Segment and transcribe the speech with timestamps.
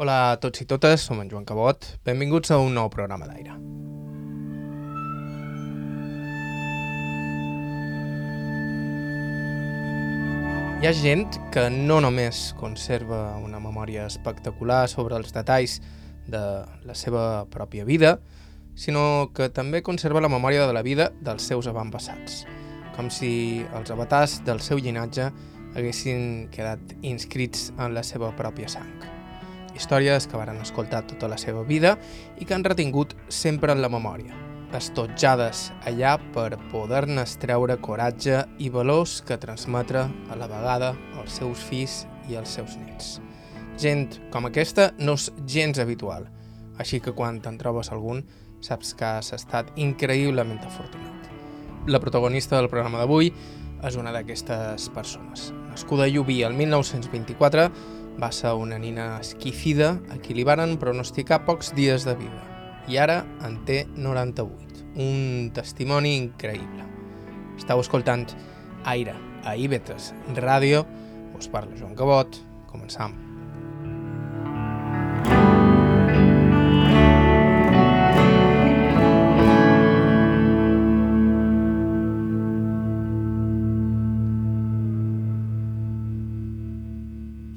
[0.00, 1.84] Hola a tots i totes, som en Joan Cabot.
[2.08, 3.52] Benvinguts a un nou programa d'aire.
[10.80, 15.76] Hi ha gent que no només conserva una memòria espectacular sobre els detalls
[16.32, 16.42] de
[16.88, 18.16] la seva pròpia vida,
[18.72, 22.46] sinó que també conserva la memòria de la vida dels seus avantpassats,
[22.96, 25.28] com si els avatars del seu llinatge
[25.76, 29.19] haguessin quedat inscrits en la seva pròpia sang.
[29.80, 31.94] Històries que varen escoltar tota la seva vida
[32.36, 34.36] i que han retingut sempre en la memòria,
[34.76, 41.64] estotjades allà per poder-ne treure coratge i valors que transmetre a la vegada als seus
[41.64, 43.18] fills i als seus nets.
[43.80, 46.28] Gent com aquesta no és gens habitual,
[46.76, 48.20] així que quan te'n trobes algun
[48.60, 51.30] saps que has estat increïblement afortunat.
[51.88, 53.32] La protagonista del programa d'avui
[53.88, 55.48] és una d'aquestes persones.
[55.70, 57.70] Nascuda a Llubí el 1924,
[58.18, 62.42] va ser una nina esquicida a qui li varen pronosticar pocs dies de vida
[62.90, 64.84] i ara en té 98.
[65.00, 66.86] Un testimoni increïble.
[67.60, 68.26] Estau escoltant
[68.90, 70.84] Aire a Ivetres Ràdio.
[71.38, 72.42] Us parla Joan Cabot.
[72.70, 73.29] Començam.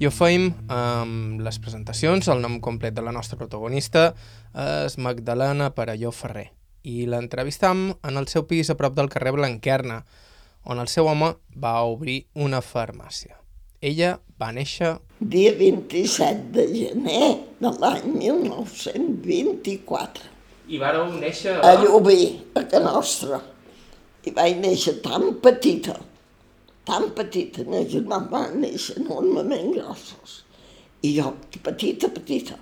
[0.04, 2.28] I ho feim amb les presentacions.
[2.28, 4.12] El nom complet de la nostra protagonista
[4.52, 6.50] és Magdalena Parelló Ferrer
[6.84, 10.04] i l'entrevistam en el seu pis a prop del carrer Blanquerna,
[10.68, 13.40] on el seu home va obrir una farmàcia.
[13.80, 15.00] Ella va néixer...
[15.24, 20.20] Dia 27 de gener de l'any 1924.
[20.68, 21.64] I vareu néixer...
[21.64, 23.40] A Llubí, a Can Nostra.
[24.28, 25.96] I vaig néixer tan petita,
[26.88, 30.44] tan petita, la germà va néixer enormement grossos.
[31.04, 32.58] I jo, petita, petita.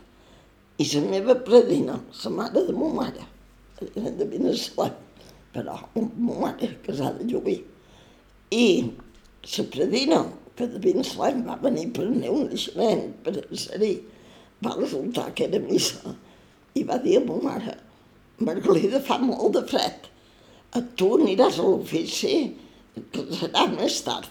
[0.82, 3.28] I la meva predina, la mare de ma mare,
[3.82, 4.96] era de Beneslam,
[5.54, 7.60] però ma mare era casada a Llubí.
[8.52, 8.66] I
[9.58, 10.24] la predina,
[10.56, 13.94] que de Beneslam va venir per el meu naixement, per ser-hi,
[14.66, 16.16] va resultar que era missa.
[16.78, 17.78] I va dir a ma mare,
[18.42, 20.08] Margalida, fa molt de fred,
[20.74, 22.36] a tu aniràs a l'ofici,
[23.12, 24.30] que serà més tard.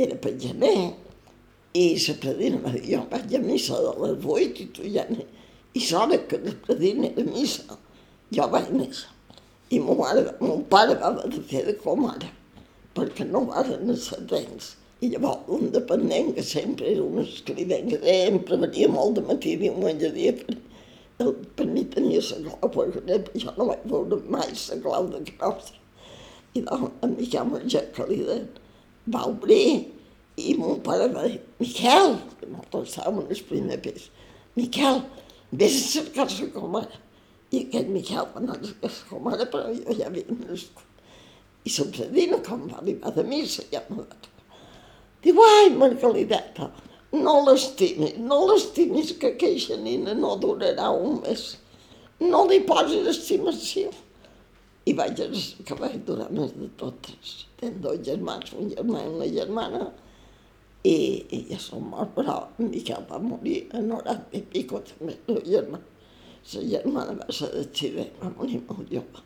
[0.00, 0.92] Era per gener.
[1.76, 5.06] I la predina va dir, jo vaig a missa de les vuit i tu ja
[5.08, 5.24] n'hi...
[5.72, 7.78] I l'hora que la predina era missa,
[8.36, 9.08] jo vaig néixer.
[9.72, 12.28] I mon, mare, mon pare va haver de fer de com ara,
[12.96, 14.74] perquè no van ser temps.
[15.00, 19.56] I llavors un dependent, que sempre era un escrivent, que sempre venia molt de matí,
[19.62, 20.58] diumenge, dia, per,
[21.24, 25.81] el penny tenia la clau, perquè jo no vaig veure mai la clau de claustre.
[26.54, 28.48] I en Miquel li deien,
[29.12, 29.88] va obrir
[30.36, 34.08] i mon pare va dir, Miquel, que nosaltres estàvem en el primer pis,
[34.56, 35.02] Miquel,
[35.52, 37.00] vés a cercar la comare.
[37.52, 40.88] I aquest Miquel va anar a cercar la comare, però jo ja havia nascut.
[41.64, 44.56] I predina, com va arribar de missa, ja no va trobar.
[45.22, 46.70] Diu, ai, Margalideta,
[47.12, 51.44] no l'estimis, no l'estimis que aquella nina no durarà un mes.
[52.22, 53.92] No li posis estimació.
[54.84, 55.20] I vaig
[55.66, 57.34] que vaig durar més de totes.
[57.60, 59.84] Tenc dos germans, un germà i una germana,
[60.82, 60.96] i,
[61.30, 65.84] i ja som morts, però Miquel va morir a 90 i pico també, la germana.
[66.52, 69.22] La germana va ser d'accident, va morir molt jove.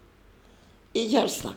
[0.96, 1.54] I ja està.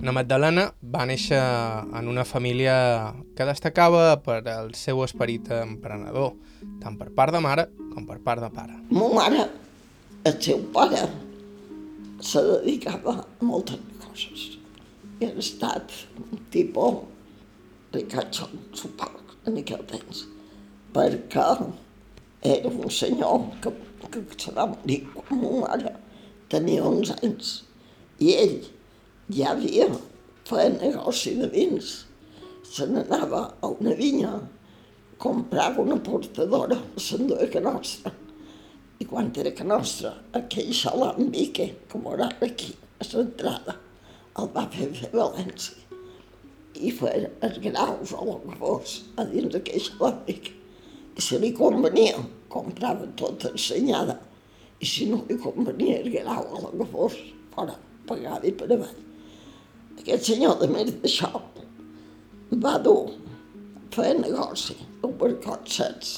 [0.00, 2.76] Na Magdalena va néixer en una família
[3.36, 6.32] que destacava per el seu esperit emprenedor,
[6.80, 8.78] tant per part de mare com per part de pare.
[8.94, 9.46] Ma mare,
[10.28, 11.04] el seu pare,
[12.20, 14.46] se dedicava a moltes coses.
[15.20, 17.02] I ha estat un tipus
[17.92, 20.26] ricachón, suposo, en aquell temps,
[20.94, 21.46] perquè
[22.42, 23.72] era un senyor que,
[24.12, 25.96] que se va morir quan ma mare
[26.52, 27.56] tenia 11 anys.
[28.20, 28.56] I ell
[29.32, 29.88] ja havia
[30.48, 31.90] fet negoci de vins.
[32.70, 34.38] Se n'anava a una vinya,
[35.20, 38.12] comprava una portadora, s'enduia que nostra.
[39.00, 43.76] I quan era que nostra, aquell salambique, com era aquí, a l'entrada,
[44.40, 45.76] el va fer fer València.
[46.80, 47.12] I fer
[47.44, 50.56] els graus o el que fos a dins d'aquell salambique.
[51.16, 52.16] I si li convenia,
[52.48, 54.16] comprava tota ensenyada.
[54.80, 57.18] I si no li convenia el grau o el que fos,
[57.52, 57.76] fora,
[58.08, 59.00] pagava i per avall.
[60.00, 61.34] Aquest senyor, de més d'això,
[62.64, 63.10] va dur
[63.92, 66.10] fer negoci, albercots secs,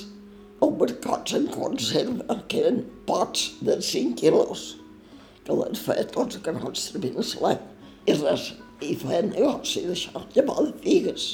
[0.62, 4.64] albercots en conserva, que eren pots de 5 quilos,
[5.46, 7.54] que les feia tots que no ens servien a
[8.06, 8.52] i res,
[8.82, 11.30] i feia negoci d'això, llavors de figues.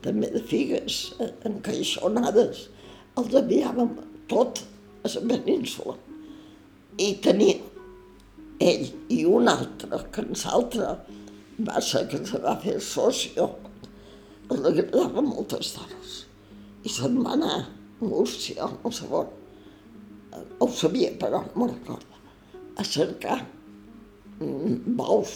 [0.00, 1.12] també de figues,
[1.44, 2.62] encaixonades,
[3.20, 3.90] els enviàvem
[4.30, 4.62] tot
[5.04, 5.92] a la península.
[6.96, 7.58] I tenia
[8.64, 10.94] ell i un altre, que en l'altre
[11.68, 13.50] va ser que se va fer socio,
[14.48, 16.16] els agradava moltes dones.
[16.84, 17.68] I se'n va anar a
[18.00, 19.28] Múrcia, no sé on,
[20.60, 22.20] ho sabia però no me'n recordo,
[22.80, 23.42] a cercar
[24.40, 25.34] bous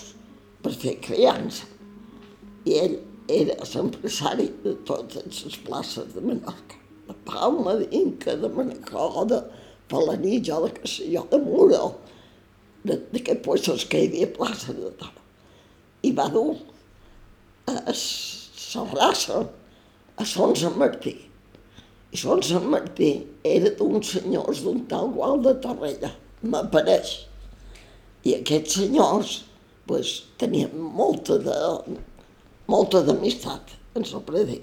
[0.64, 1.66] per fer criança.
[2.64, 2.94] I ell
[3.28, 9.42] era l'empresari de totes les places de Menorca, de Palma, d'Inca, de Manacor, de
[9.92, 11.90] Palanilla, de jo, de Muro,
[12.88, 15.20] d'aquests puestos que hi havia plaça de tot.
[16.04, 16.56] I va dur
[17.68, 17.84] a la
[18.96, 19.44] raça
[20.16, 21.14] a Son Sant Martí.
[22.14, 23.08] Son Sant Martí
[23.42, 26.12] era d'uns senyors d'un tal Gual de Torrella,
[26.46, 27.14] m'apareix.
[28.22, 29.32] I aquests senyors
[29.88, 31.56] pues, tenien molta de,
[32.70, 34.60] molta d'amistat en el predí.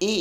[0.00, 0.14] I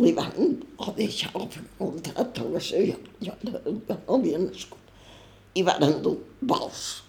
[0.00, 4.80] li van o deixar el contracte o no sé, jo, jo, jo no havia nascut.
[5.52, 7.02] I van endur vols.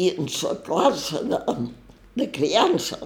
[0.00, 1.42] I en la classe de,
[2.16, 3.02] de criança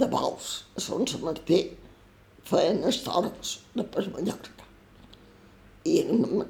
[0.00, 0.48] de vols
[0.78, 1.60] a Son Sant Martí
[2.48, 4.66] feien estores de per Mallorca.
[5.88, 6.02] I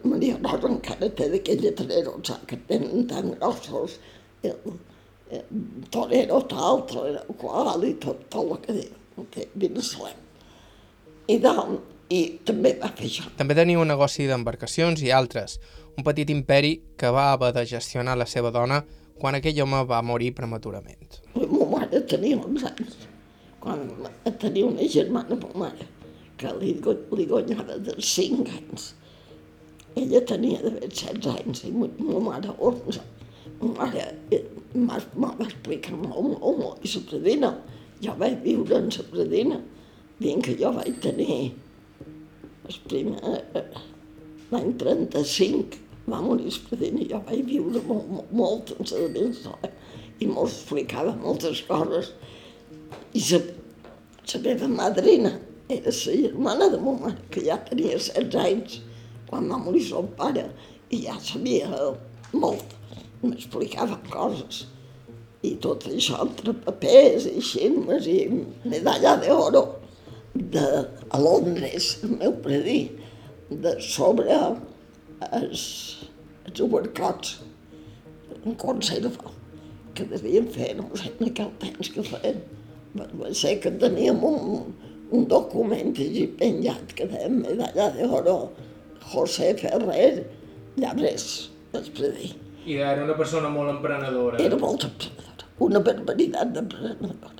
[0.02, 3.98] Maria Rosa encara té d'aquella trerosa que tenen tan grossos,
[4.42, 4.56] el,
[5.30, 5.44] el
[5.94, 10.18] torero tal, torero qual, i tot, tot el que diu, que Binesalem.
[11.30, 13.28] I, doncs, I també va fer això.
[13.38, 15.60] També tenia un negoci d'embarcacions i altres,
[15.94, 18.80] un petit imperi que va haver de gestionar la seva dona
[19.20, 21.20] quan aquell home va morir prematurament.
[21.36, 22.96] La meva mare tenia 11 anys,
[23.60, 23.84] quan
[24.40, 25.88] tenia una germana, ma mare,
[26.40, 26.74] que li,
[27.16, 28.94] li guanyava de 5 anys
[29.96, 33.02] ella tenia d'haver 16 anys i ma mare 11.
[33.60, 34.04] Ma mare
[34.74, 34.98] m'ha
[35.38, 36.84] va explicar molt, molt, molt.
[36.86, 37.50] I la predina,
[38.04, 39.60] jo vaig viure en la predina,
[40.20, 41.38] dient que jo vaig tenir
[42.70, 43.36] el primer,
[44.52, 49.72] l'any 35, va morir la predina, jo vaig viure molt, molt, molt en la
[50.20, 52.12] i m'ho explicava moltes coses.
[53.12, 53.40] I la,
[54.44, 55.32] meva madrina.
[55.68, 58.80] Era la germana de ma mare, que ja tenia 16 anys,
[59.26, 60.44] quan va morir el pare,
[60.90, 61.70] i ja sabia
[62.32, 62.74] molt,
[63.22, 64.64] m'explicava coses.
[65.42, 68.18] I tot això entre papers i xirmes i
[68.64, 69.64] medalla d'oro
[70.34, 70.66] de,
[71.10, 72.80] a Londres, el meu predí,
[73.50, 74.38] de sobre
[75.32, 75.64] els,
[76.46, 77.40] els obercots
[78.44, 79.34] en conserva,
[79.94, 82.42] que devien fer, no sé, en aquell temps que feien.
[82.98, 84.72] Va ser que teníem un,
[85.14, 88.36] un document allí penjat que deia medalla d'oro
[89.12, 90.24] José Ferrer
[90.80, 92.30] Llabres, dir.
[92.66, 94.38] I era una persona molt emprenedora.
[94.42, 97.36] Era molt emprenedora, una barbaritat d'emprenedora.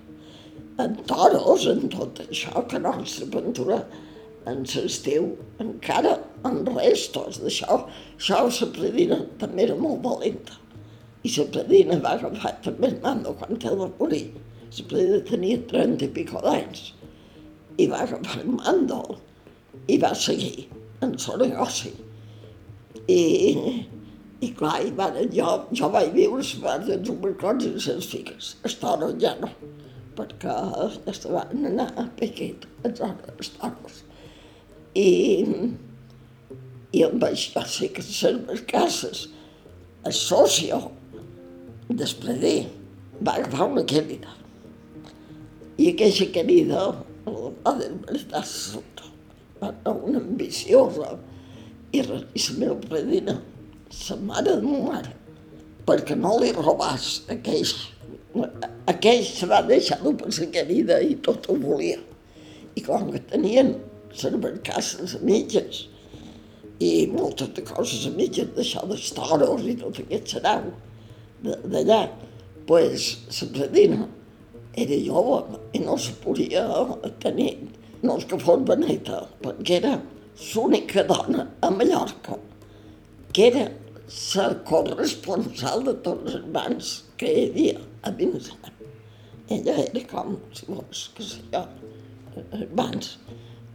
[0.81, 3.83] En toros, en tot això, que nostra aventura
[4.49, 5.27] en l'estiu
[5.61, 6.17] encara
[6.49, 7.83] en restos d'això.
[8.17, 10.57] Això la predina també era molt valenta.
[11.23, 14.25] I la predina va agafar també el mando quan ell va morir.
[14.71, 16.93] Predina tenia 30 i pico d'anys.
[17.81, 19.01] I va agafar el mando
[19.91, 20.69] i va seguir
[21.03, 21.91] en el negoci.
[23.11, 23.23] I,
[24.41, 28.55] i clar, i van, jo, jo vaig viure les parts dels obercots i les figues.
[28.81, 29.51] Toros ja no,
[30.19, 30.57] perquè
[31.11, 34.03] estaven anar a Pequet, els toros.
[34.95, 35.09] I,
[36.95, 39.29] i amb això sí que les cases,
[40.07, 40.83] el socio,
[41.91, 42.55] després de
[43.27, 44.40] va agafar una querida.
[45.81, 46.81] I aquesta querida
[47.25, 49.07] va desbaratar sota
[49.61, 51.15] una ambiciosa
[51.93, 53.37] i, i la meva predina,
[54.09, 55.01] la mare de ma
[55.89, 57.73] perquè no li robàs aquell,
[58.93, 61.99] aquell se va deixar dur per la querida i tot ho volia.
[62.77, 63.73] I com que tenien
[64.13, 65.87] les barcasses a mitges
[66.81, 70.71] i moltes de coses a mitges d'això dels toros i tot aquest serau
[71.43, 72.05] d'allà,
[72.69, 74.07] pues, la predina
[74.79, 76.65] era jove i no se podia
[77.23, 77.53] tenir
[78.03, 79.97] no és que fos beneta, perquè era
[80.55, 82.39] l'única dona a Mallorca
[83.33, 83.67] que era
[84.35, 86.89] la corresponsal de tots els bancs
[87.21, 88.73] que hi havia a Vincent.
[89.51, 91.63] Ella era com, si vols, que sé jo,
[92.41, 93.13] els bancs.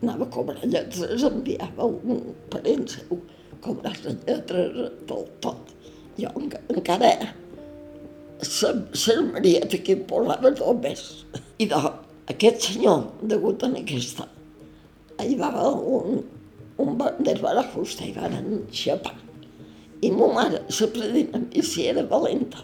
[0.01, 2.21] Anava a cobrar lletres, enviava un
[2.51, 3.21] parent seu,
[3.63, 5.73] cobrar les lletres, tot, tot.
[6.19, 7.31] Jo encara era.
[8.43, 11.03] La, la Marieta que em posava tot més.
[11.59, 12.01] I doncs,
[12.33, 14.25] aquest senyor, degut a aquesta,
[15.23, 16.23] hi va un,
[16.81, 19.13] un banderbà de fusta i van xapar.
[20.03, 22.63] I ma mare, la predina, i si era valenta,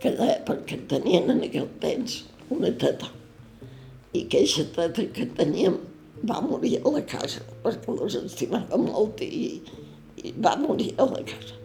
[0.00, 2.22] que deia, perquè tenien en aquell temps
[2.54, 3.10] una teta.
[4.12, 5.74] i aquella teta que teníem
[6.28, 9.60] va morir a la casa, perquè les estimava molt i,
[10.22, 11.58] i va morir a la casa.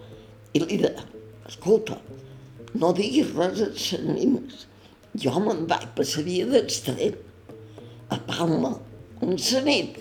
[0.53, 1.05] I li deia,
[1.47, 1.99] escolta,
[2.79, 4.65] no diguis res als nines.
[5.23, 7.17] Jo me'n vaig passar dia d'extrem
[8.11, 8.77] a Palma,
[9.21, 9.35] un
[9.67, 9.99] nit.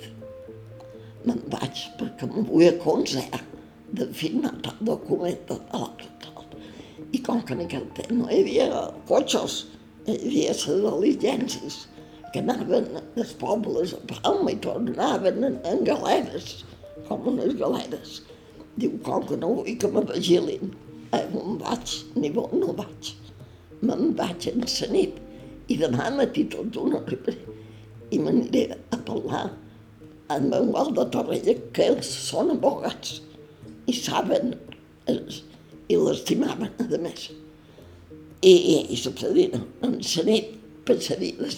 [1.27, 3.43] Me'n vaig perquè em vull aconsellar
[3.91, 6.11] de firmar el document de l'altre
[7.13, 9.65] i com que en aquell temps no hi havia cotxes,
[10.07, 11.79] hi havia les diligències
[12.33, 12.87] que anaven
[13.17, 16.61] dels pobles a Palma i tornaven en, en galeres,
[17.09, 18.21] com unes galeres.
[18.79, 20.71] Diu, com que no vull que me vigilin,
[21.13, 23.15] on vaig, ni on no vaig.
[23.83, 25.19] Me'n vaig en la nit
[25.71, 27.39] i demà matí tot d'una arribaré
[28.11, 29.49] i m'aniré a parlar
[30.31, 33.19] amb Manuel de Torrella, que ells són abogats
[33.91, 34.55] i saben
[35.11, 35.43] els,
[35.91, 37.29] i l'estimaven, a més.
[38.41, 40.57] I, i, i succedia, en la nit
[40.89, 41.51] passaria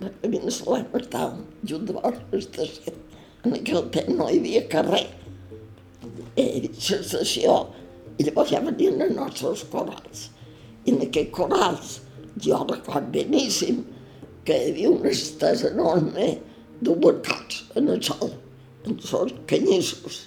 [0.00, 2.94] a mi no se l'hem estava junt de vora l'estació.
[3.44, 5.04] En aquell temps no hi havia carrer.
[6.40, 7.58] I l'estació,
[8.20, 10.28] i llavors ja venien els nostres corals.
[10.84, 11.96] I en aquests corals,
[12.44, 13.82] jo record beníssim,
[14.44, 16.34] que hi havia una estesa enorme
[16.80, 18.34] d'obercats en el sol,
[18.84, 20.26] en els canyissos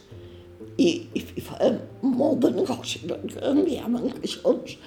[0.77, 1.79] i, i fèiem
[2.17, 4.77] molt de negoci, perquè enviàvem caixons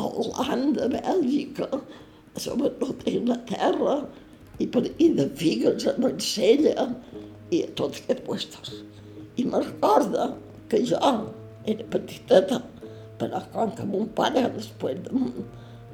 [0.00, 1.68] a Holanda, a Bèlgica,
[2.40, 3.98] sobretot a Inglaterra,
[4.58, 6.88] i, per, i de figues a Marsella,
[7.52, 8.74] i a tots aquests puestos.
[9.36, 10.32] I me recorda
[10.70, 10.98] que jo
[11.70, 12.60] era petiteta,
[13.18, 15.22] però com que mon pare, després de,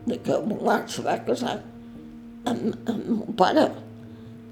[0.07, 1.59] de que mon mare se va casar
[2.51, 3.67] amb, amb mon pare,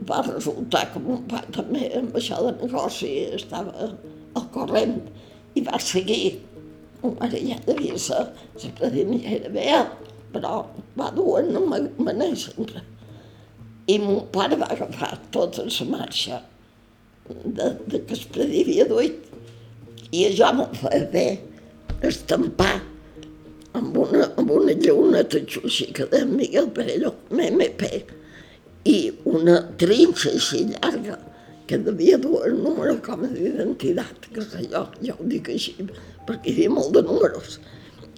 [0.09, 5.01] va resultar que mon pare també amb això de negoci estava al corrent
[5.59, 6.39] i va seguir.
[7.03, 8.21] Mon mare ja devia ser
[8.63, 9.67] la predinera bé,
[10.35, 10.61] però
[10.99, 12.85] va dur en manera sempre.
[13.89, 16.43] I mon pare va agafar tota la marxa
[17.29, 19.28] de, de que es prediria duit.
[20.09, 21.27] I això me feia bé
[22.09, 22.79] estampar
[23.77, 27.91] amb una, amb una llauneta xuxica de Miguel Perelló, MMP,
[28.89, 28.99] i
[29.29, 31.19] una trinxa així llarga
[31.69, 35.75] que devia dur el número com a d'identitat, que sé jo, jo ho dic així,
[36.29, 37.59] perquè hi havia molt de números.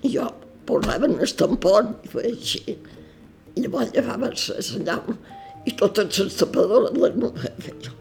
[0.06, 0.28] I jo
[0.68, 2.76] posava en el tampon i feia així.
[3.56, 5.16] I llavors llevava el senyal
[5.66, 7.97] i totes les tapadores les no feia jo.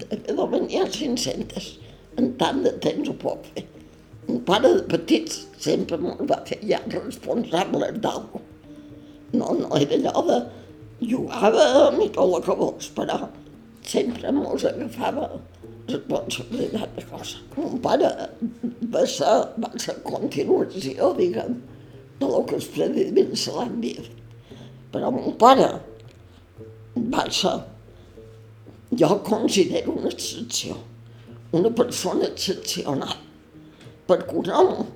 [0.00, 1.70] De venir a 500,
[2.18, 3.66] en tant de temps ho pot fer.
[4.30, 8.48] Un pare de petits sempre me'l va fer ja responsable d'alguna
[9.32, 10.38] No, no era allò de
[11.06, 13.18] jugava mi tot el que vols, però
[13.86, 15.28] sempre mos agafava
[15.86, 17.38] responsabilitat de cosa.
[17.56, 18.10] Mon pare
[18.94, 21.60] va ser, va ser continuació, diguem,
[22.18, 24.18] de lo que els prediments se l'havia fet.
[24.90, 25.70] Però mon pare
[27.14, 27.54] va ser,
[28.98, 30.74] jo considero una excepció,
[31.56, 33.16] una persona excepcional,
[34.08, 34.86] perquè un home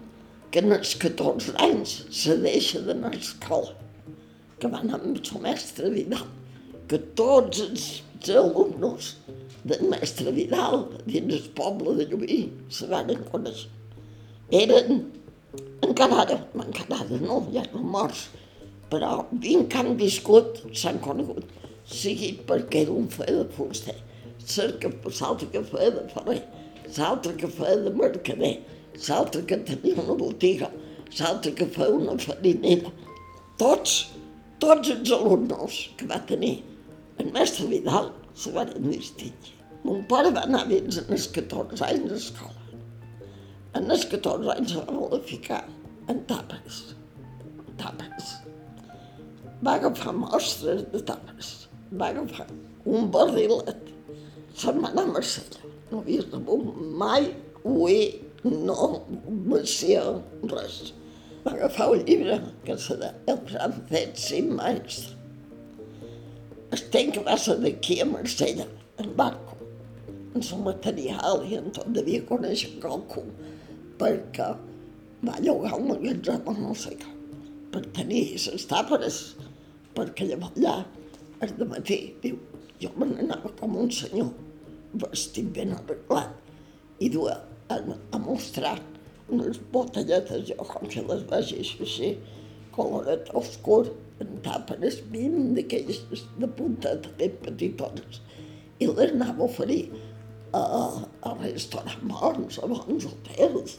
[0.54, 3.74] que en els 14 anys se deixa d'anar a escola,
[4.60, 6.26] que va anar amb el mestre Vidal,
[6.88, 7.86] que tots els
[8.32, 9.10] els alumnes
[9.64, 12.38] del mestre Vidal dins el poble de Llubí
[12.70, 13.70] se van conèixer.
[14.52, 15.04] Eren,
[15.84, 18.28] encara ara, encara ara no, ja no morts,
[18.90, 21.44] però vint que han viscut s'han conegut,
[21.84, 23.96] sigui perquè era un fe de fuster,
[24.44, 26.42] l'altre que feia de ferrer,
[26.98, 28.54] l'altre que feia de mercader,
[29.08, 30.70] l'altre que tenia una botiga,
[31.18, 32.92] l'altre que feia una farinera.
[33.58, 33.98] Tots,
[34.60, 36.56] tots els alumnes que va tenir
[37.22, 39.54] el mestre Vidal se van distingir.
[39.84, 42.62] Mon pare va anar fins als 14 anys a escola.
[43.78, 45.60] En els 14 anys se va voler ficar
[46.10, 46.80] en tàperes.
[47.78, 48.32] Tàperes.
[49.64, 51.52] Va agafar mostres de tàperes.
[52.00, 52.48] Va agafar
[52.84, 53.93] un barrilet.
[54.54, 55.72] Se'n va anar a Marsella.
[55.90, 57.30] No havia rebut mai
[57.64, 57.98] ué,
[58.44, 59.04] no,
[59.50, 60.04] Macià,
[60.52, 60.78] res.
[61.44, 65.14] Va agafar un llibre que se deia El francès sin maestre
[66.92, 68.66] que va ser d'aquí a Marsella,
[68.98, 69.56] en barco,
[70.34, 73.22] en el material i en tot, devia conèixer qualcú,
[73.98, 74.48] perquè
[75.24, 77.12] va llogar un magatzem no sé què,
[77.72, 79.20] per tenir les tàperes,
[79.94, 80.76] perquè llavors allà,
[81.44, 82.38] el matí, diu,
[82.84, 84.30] jo me n'anava com un senyor,
[85.02, 86.32] vestit ben arreglat,
[87.02, 87.40] i duia
[87.72, 87.80] a,
[88.14, 88.78] a mostrar
[89.32, 92.14] unes botelletes, jo com si les vegis així,
[92.76, 93.88] coloret oscur,
[94.22, 96.04] en tàperes vint d'aquelles
[96.38, 98.20] de puntet ben petitones
[98.78, 99.82] i les anava a oferir
[100.54, 100.62] a,
[101.26, 103.78] a restaurants bons, a bons hotels,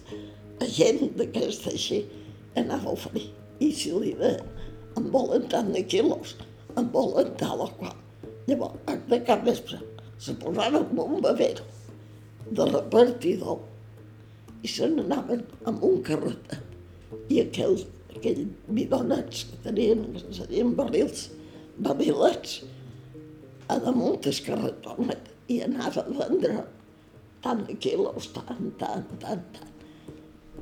[0.60, 2.02] a gent d'aquesta així,
[2.60, 3.30] anava a oferir.
[3.64, 4.48] I si li deien,
[5.00, 6.36] en volen tant de quilos,
[6.76, 7.96] en volen tal o qual.
[8.46, 9.80] Llavors, de cap vespre,
[10.22, 11.66] se posava amb un bavero
[12.52, 13.64] de repartidor
[14.66, 16.56] i se n'anaven amb un carret.
[17.34, 18.46] I aquells, aquells
[18.78, 21.30] bidonets que tenien, que serien barrils,
[21.88, 22.60] barrilets,
[23.70, 26.66] a damunt del carretonet i anava a vendre
[27.46, 29.72] tant de quilos, tant, tant, tant, tant.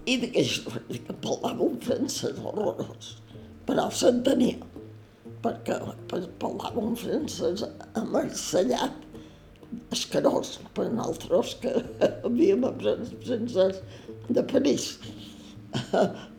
[0.08, 0.62] I d'aquells
[1.08, 3.14] que parlava un francès horrorós,
[3.68, 4.60] però s'entenia,
[5.44, 5.78] perquè
[6.42, 7.66] parlava un francès
[8.00, 8.96] amarcellat,
[9.94, 11.74] escarós per nosaltres que
[12.24, 13.82] havíem après francès
[14.30, 14.94] de París.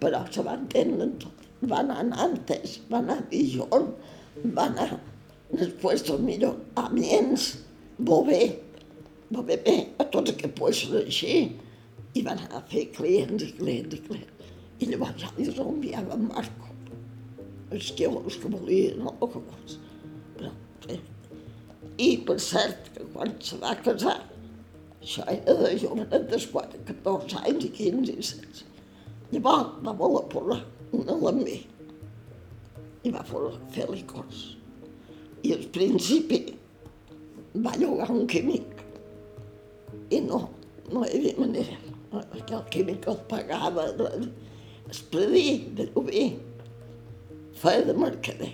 [0.02, 1.42] Però se va entendre tot.
[1.64, 3.88] Va anar a Nantes, va anar a Dijon,
[4.56, 4.90] va anar
[5.54, 7.54] després del millor a Amiens,
[7.98, 8.42] Bové,
[9.30, 11.38] Bové bé, a tots aquests puestos així.
[12.14, 14.52] I va anar a fer clients i clients i clients.
[14.82, 16.73] I llavors ja li enviava en Marco.
[17.74, 19.14] Els que, els que volien, no?
[19.18, 19.78] O que vols.
[20.36, 20.52] Però,
[20.86, 21.00] sí.
[21.98, 24.18] I, per cert, que quan se va casar,
[25.02, 28.64] això era de jovenet de 4, 14 anys i 15 i 16.
[29.34, 30.60] Llavors va voler posar
[30.94, 31.58] una lambí
[33.04, 34.44] i va fer licors.
[35.44, 36.40] I al principi
[37.66, 38.70] va llogar un químic
[40.14, 40.40] i no,
[40.92, 41.76] no hi havia manera,
[42.14, 43.86] perquè el químic el pagava,
[44.90, 46.26] es predia de lloguer,
[47.58, 48.52] feia de mercader.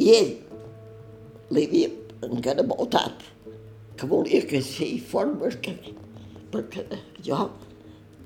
[0.00, 0.30] I ell
[1.54, 1.90] li havia
[2.26, 3.24] encara votat
[3.96, 5.94] que volia que sí fos mercader,
[6.52, 6.86] perquè
[7.26, 7.48] jo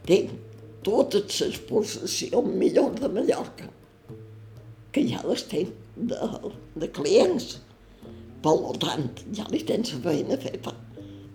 [0.06, 0.34] tinc
[0.86, 3.68] totes les possessions millors de Mallorca,
[4.92, 6.18] que ja les tinc de,
[6.78, 7.58] de clients.
[8.44, 10.74] Per tant, ja li tens la feina feta.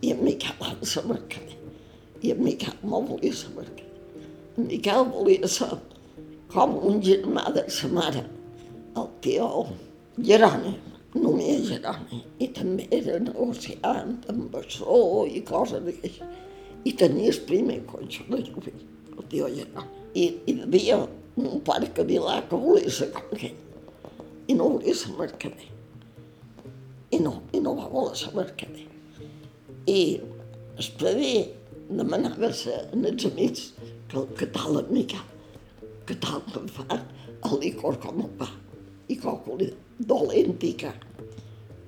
[0.05, 1.55] I en Miquel ha de mercader.
[2.21, 3.87] I en Miquel no volia ser mercader.
[4.55, 5.73] En Miquel volia ser
[6.53, 8.23] com un germà de sa mare,
[8.97, 9.49] el tio
[10.17, 10.73] Geroni,
[11.15, 12.23] només Geroni.
[12.41, 16.47] I també era negociant amb bessó i coses d'aquestes.
[16.87, 18.75] I tenia el primer cotxe de lloguer,
[19.15, 19.87] el tio Geroni.
[20.15, 20.99] I, i hi havia
[21.39, 23.57] un pare que Vilà que volia ser com aquell.
[24.49, 25.69] I no volia ser mercader.
[27.13, 28.87] I no, i no va voler ser mercader.
[29.89, 29.99] I
[30.81, 31.33] es prevé
[31.89, 33.73] demanava als amics
[34.09, 35.25] que, tal en Miquel,
[36.09, 38.47] que tal que em fa el licor com el pa,
[39.13, 39.67] i còcoli
[40.09, 40.95] dolent i car.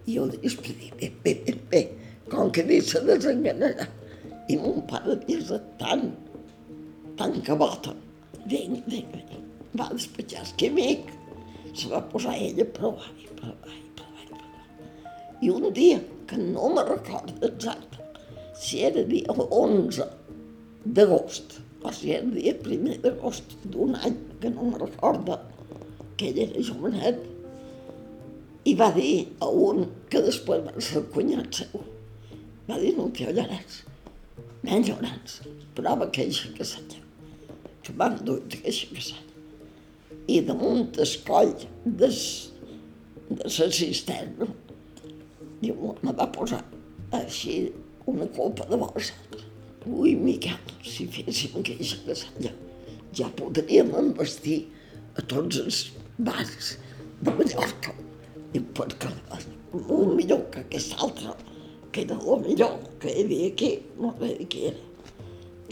[0.06, 1.82] I jo es prevé, bé, bé, bé, bé,
[2.30, 3.88] com que dit se desenganarà.
[4.52, 6.06] I mon pare havia estat tan,
[7.18, 7.96] tan cabota.
[8.46, 9.42] Vinga, vinga, vinga.
[9.80, 11.10] Va despatxar el químic,
[11.74, 14.70] se va posar ella a provar i provar i provar i provar.
[15.42, 15.98] I un dia,
[16.30, 18.06] que no me recordo exacte,
[18.54, 20.06] si era dia 11
[20.86, 25.40] d'agost, o si era dia 1 d'agost d'un any, que no me recordo,
[26.18, 27.22] que ell era jovenet,
[28.70, 31.86] i va dir a un que després va ser el cunyat seu,
[32.70, 33.82] va dir, no t'hi ollaràs,
[34.68, 35.42] nen llorans,
[35.76, 36.54] prova que s'ha
[37.82, 39.18] que van dur que s'ha
[40.28, 41.54] i damunt el coll
[41.86, 42.20] des,
[43.30, 44.48] de la cisterna
[45.62, 46.62] diu, me va posar
[47.18, 47.56] així
[48.10, 49.14] una copa de bolsa.
[49.82, 52.52] Ui, Miquel, si féssim aquella casalla,
[53.18, 54.60] ja podríem investir
[55.18, 55.80] a tots els
[56.22, 56.76] bars
[57.26, 57.96] de Mallorca.
[58.54, 59.10] I perquè
[59.74, 61.34] molt millor que aquest altre,
[61.90, 64.84] que era el millor que hi havia aquí, no sé què era.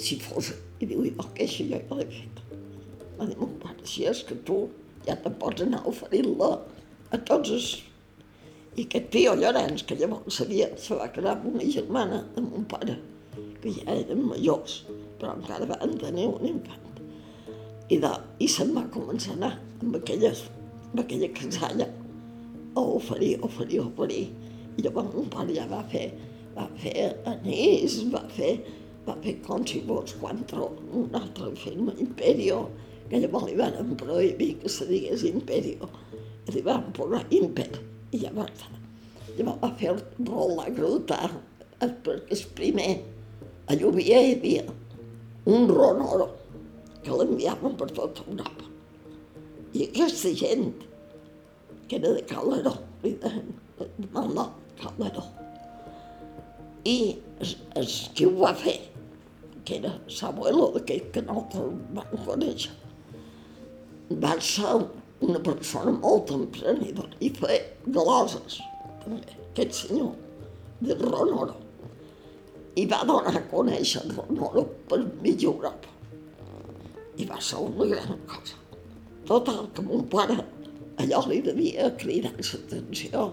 [0.01, 0.49] Si fos,
[0.81, 2.41] i diu, i que això ja l'he fet.
[3.19, 4.63] Va dir, mon pare, si és que tu
[5.05, 6.49] ja te pots anar oferint-la
[7.13, 7.69] a tots els...
[8.73, 12.65] I aquest tio Llorenç, que llavors sabia, se va quedar amb una germana de mon
[12.73, 12.97] pare,
[13.63, 14.83] que ja eren majors,
[15.19, 16.85] però encara van tenir un infant.
[17.89, 20.43] I, de, i se'n va començar a anar amb, aquelles,
[20.91, 21.87] amb aquella casalla
[22.77, 24.27] a oferir, oferir, oferir.
[24.77, 24.83] I.
[24.85, 26.05] Llavors mon pare ja va fer,
[26.55, 28.53] va fer anís, va fer,
[29.07, 32.61] va fer com si fos quantro, un altre film, Imperio,
[33.09, 35.89] que llavors li van prohibir que se digués Imperio,
[36.47, 37.69] i li van posar Imper,
[38.13, 38.67] i llavors,
[39.35, 41.19] llavors va fer el rol la gruta,
[41.79, 42.91] perquè el primer,
[43.69, 44.63] a Lluvia hi havia
[45.45, 46.29] un ronoro
[47.03, 48.65] que l'enviaven per tota Europa.
[49.77, 50.71] I aquesta gent,
[51.87, 54.47] que era de Caleró, li deien, de Malnó,
[54.81, 55.27] Caleró,
[56.89, 56.97] i
[57.45, 58.79] el, el qui ho va fer,
[59.65, 62.73] que era l'abuelo d'aquell que nosaltres vam conèixer,
[64.25, 64.75] va ser
[65.29, 68.57] una persona molt emprenedora i feia gloses,
[69.05, 70.15] també, aquest senyor,
[70.81, 71.68] de Ronoro.
[72.79, 75.91] I va donar a conèixer Ronoro per mitja Europa.
[77.19, 78.55] I va ser una gran cosa.
[79.27, 80.37] Total, que mon pare
[81.01, 83.29] allò li devia cridar l'atenció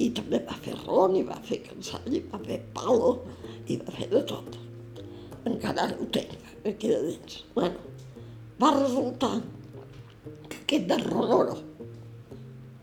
[0.00, 3.10] I també va fer ron, i va fer cansall, i va fer palo,
[3.68, 4.56] i va fer de tot.
[5.50, 6.32] Encara ara ho tenc,
[6.64, 7.42] aquí de dins.
[7.52, 7.82] Bueno,
[8.62, 9.34] va resultar
[10.48, 11.58] que aquest de Ronoro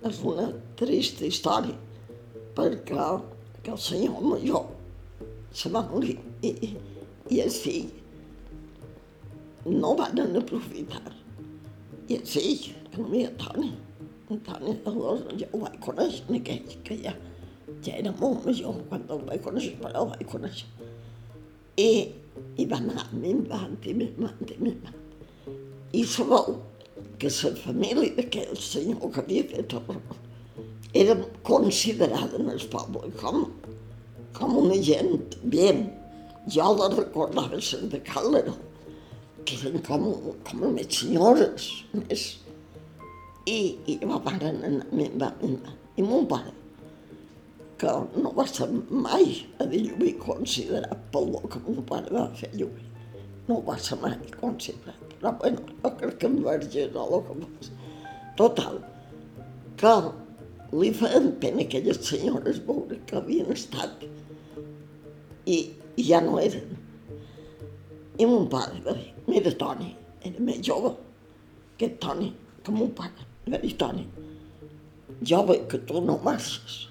[0.05, 1.73] és una trista història,
[2.57, 3.09] perquè
[3.73, 4.76] el senyor major
[5.57, 6.73] se va morir i, i,
[7.33, 7.87] i el fill
[9.67, 11.01] no van aprofitar.
[12.07, 13.71] I el fill, que no hi ha Toni,
[14.31, 17.15] Antoni Delors, jo ho vaig conèixer en aquell, que ja,
[17.83, 20.69] ja era molt major quan el vaig conèixer, però el vaig conèixer.
[21.83, 21.89] I,
[22.61, 25.03] i va anar minvant i minvant i minvant.
[25.97, 26.61] I sabeu
[27.19, 30.01] que la família d'aquell senyor que havia fet el
[30.93, 33.11] era considerada en el poble
[34.37, 35.87] com, una gent bien.
[36.53, 38.53] Jo la recordava ser de Càlera,
[39.47, 40.05] que eren com,
[40.47, 42.27] com més senyores, més,
[43.47, 45.73] i, i va parar anar minvar, minvar.
[45.97, 46.53] I mon pare,
[47.81, 52.51] que no va ser mai a dir llubí considerat pel que mon pare va fer
[52.57, 52.85] llubí.
[53.47, 55.03] No va ser mai considerat.
[55.17, 57.71] Però bueno, no crec que em vergés o el que fos.
[58.37, 58.79] Total,
[59.81, 59.93] que
[60.81, 64.03] li feien pena aquelles senyores veure que havien estat
[65.47, 65.57] i,
[65.95, 66.75] i ja no eren.
[68.17, 69.93] I mon pare va dir, mira Toni,
[70.25, 70.93] era més jove,
[71.75, 72.31] aquest Toni,
[72.63, 74.05] que mon pare va dir, Toni,
[75.31, 76.85] jo veig que tu no marxes.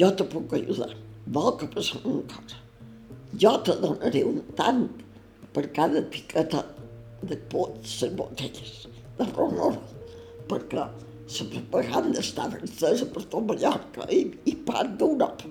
[0.00, 0.92] Jo te puc ajudar.
[1.34, 2.58] Vol que passem una cosa.
[3.42, 4.86] Jo te donaré un tant
[5.54, 6.62] per cada etiqueta
[7.22, 8.72] de pots, les botelles,
[9.18, 9.76] de ronor,
[10.50, 15.50] perquè la propaganda estava estesa per tot Mallorca i, i part d'Europa.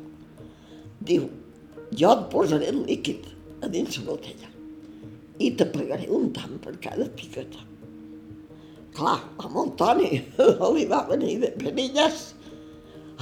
[1.12, 1.30] Diu,
[1.98, 3.32] jo et posaré el líquid
[3.64, 4.54] a dins la botella
[5.40, 7.70] i te pagaré un tant per cada etiqueta
[9.00, 10.10] clar, amb el Toni
[10.76, 12.34] li va venir de perilles.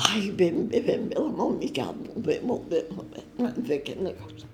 [0.08, 3.64] Ai, ben bé, ben bé, amb el Miquel, molt bé, molt bé, molt bé, vam
[3.66, 4.46] fer aquest.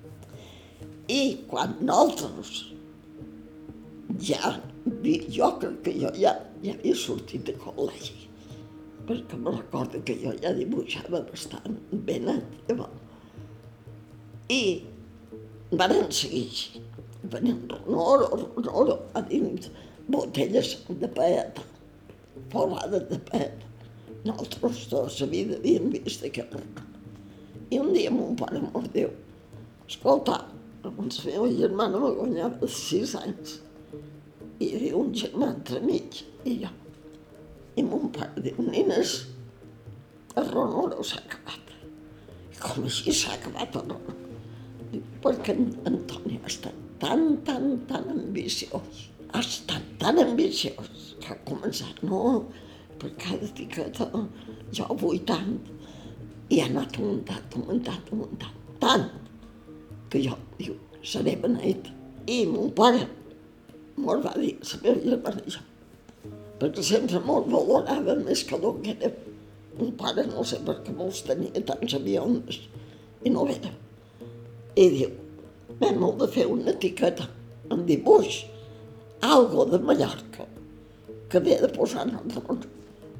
[1.12, 1.22] I
[1.52, 2.54] quan nosaltres
[4.24, 4.54] ja,
[5.04, 8.30] jo crec que jo ja, ja havia sortit de col·legi,
[9.10, 13.03] perquè me recordo que jo ja dibuixava bastant net, llavors.
[14.54, 14.62] I
[15.80, 16.82] van seguir així.
[17.34, 19.70] Venien ronoro, ronoro, a dins
[20.12, 21.62] botelles de paet,
[22.52, 23.64] forrades de paet.
[24.28, 26.60] Nosaltres tots a vida havíem vist aquell
[27.72, 29.10] I un dia mon pare mos diu,
[29.88, 30.38] escolta,
[30.84, 33.58] la meva germana me guanyava sis anys.
[34.60, 36.72] I hi havia un germà entremig, i jo.
[37.80, 39.16] I mon pare diu, nines,
[40.36, 41.74] el ronoro s'ha acabat.
[42.52, 44.23] I com així s'ha acabat el ronoro?
[44.94, 51.34] Diu, perquè en Antoni ha estat tan, tan, tan ambiciós ha estat tan ambiciós que
[51.34, 52.46] ha començat, no,
[53.02, 54.06] per cada etiqueta
[54.78, 55.58] jo vull tant,
[56.54, 59.08] i ha anat augmentant, augmentant, augmentant, tant,
[60.14, 61.90] que jo, diu, seré beneït.
[62.30, 63.08] I mon pare
[63.98, 65.64] mos va dir, la meva germana i jo,
[66.62, 69.14] perquè sempre mos valorava més que el que era.
[69.80, 72.60] Mon pare no sé per què molts tenia tants avions
[73.26, 73.74] i no era.
[74.74, 75.12] I diu,
[75.82, 77.28] vam de fer una etiqueta
[77.70, 78.40] amb dibuix
[79.24, 80.48] algo de Mallorca
[81.30, 82.66] que havia de posar en el damunt,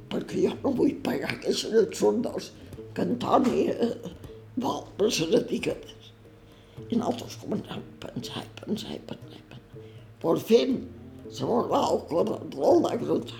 [0.10, 2.52] perquè jo no vull pagar aquestes absurdos
[2.94, 3.92] que Antoni eh,
[4.62, 6.10] vol per les etiquetes.
[6.90, 9.62] I nosaltres començàvem a pensar, pensar, pensar, pensar.
[10.24, 10.78] Per fin,
[11.34, 12.40] se va ocórrer
[12.84, 13.38] la gruta,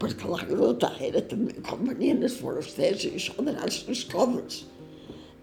[0.00, 4.62] perquè la gruta era també com venien els forasters i això d'anar les coves.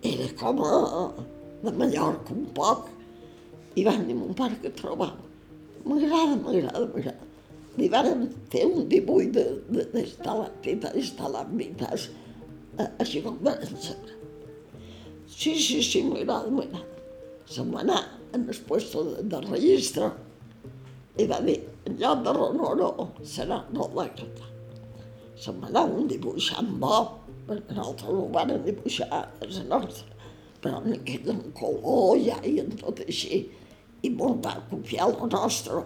[0.06, 0.74] Era com a,
[1.63, 2.89] de Mallorca un poc.
[3.80, 5.30] I van dir mon pare que trobava
[5.86, 7.26] M'agrada, m'agrada, m'agrada.
[7.80, 12.10] Li varen fer un dibuix d'estalactites,
[13.00, 14.13] així com varen saber.
[15.30, 16.86] Sí, sí, sí, m'agrada, m'agrada.
[17.50, 18.04] Se'n va anar
[18.36, 20.08] en el puesto de, de registre
[21.19, 22.89] i va dir, en lloc de Ronoro
[23.26, 24.45] serà Rolàgrata.
[25.39, 26.98] Se'n va anar un dibuixant bo,
[27.48, 30.19] perquè nosaltres ho van dibuixar a la nostra,
[30.63, 33.45] però en aquest en color ja i en tot així
[34.04, 35.84] i molt va confiar el nostre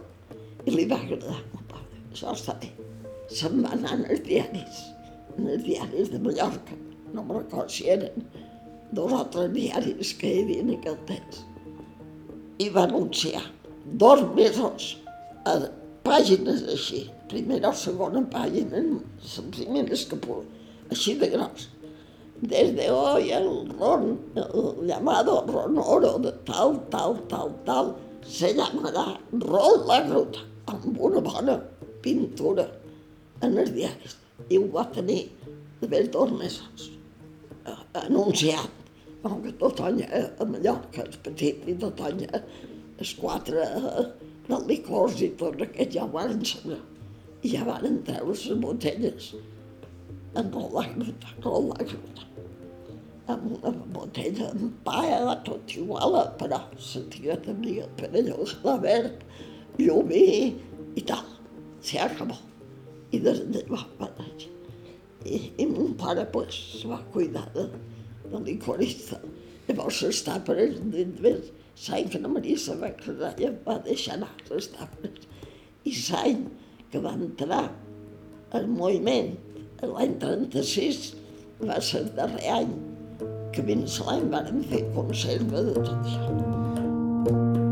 [0.66, 2.02] i li va agradar molt pare.
[2.12, 2.72] Això està bé.
[3.34, 4.82] Se'n va anar als diaris,
[5.38, 6.78] els diaris de Mallorca.
[7.14, 8.26] No me'n recordo si eren
[8.94, 11.44] dos o tres diaris que hi havia en aquell temps.
[12.62, 13.42] I va anunciar
[14.04, 14.94] dos mesos
[15.50, 15.58] a
[16.06, 18.82] pàgines així, primera o segona pàgina,
[19.20, 20.46] les primeres que puc,
[20.94, 21.70] així de gros.
[22.44, 27.96] Desde hoy el ron, el llamado ronoro de tal, tal, tal, tal,
[28.28, 31.56] se llamarà Rol la Ruta, amb una bona
[32.04, 32.66] pintura
[33.40, 34.18] en els diaris.
[34.52, 35.22] I ho va tenir
[35.80, 36.90] d'haver dos mesos,
[37.64, 38.76] eh, anunciat,
[39.24, 43.70] no, que tot any a Mallorca és petit i tot any els quatre
[44.50, 46.82] del licors i tot aquest ja ho van ensenyar.
[47.40, 49.32] I ja van treure les botelles
[50.36, 52.33] amb la gruta, amb la gruta.
[53.26, 59.24] Botella amb paella, tot igual, però la tia tenia perellós, la verd,
[59.80, 60.26] llumí
[60.96, 61.24] i tal.
[61.82, 62.36] Se acabó.
[63.16, 64.28] I des de va parar.
[65.24, 67.70] I, I mon pare pues, va cuidar de,
[68.28, 69.22] de licorista.
[69.70, 71.24] Llavors les tapes dins
[71.88, 75.28] l'any que la Maria se va casar i em va deixar anar les tapes.
[75.88, 76.48] I l'any
[76.92, 77.70] que va entrar
[78.60, 79.38] el moviment,
[79.80, 81.14] l'any 36,
[81.64, 82.74] va ser el darrer any
[83.56, 87.63] que fins l'any vàrem fer conserva de tot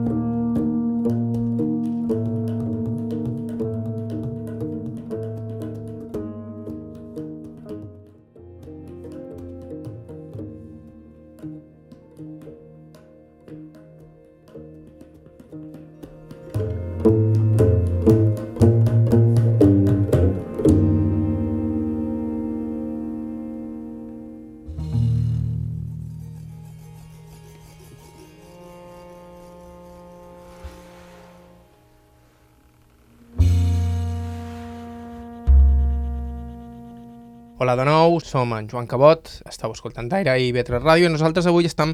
[37.71, 41.45] Hola de nou, som en Joan Cabot, estàu escoltant Daire i Vetre Ràdio i nosaltres
[41.47, 41.93] avui estem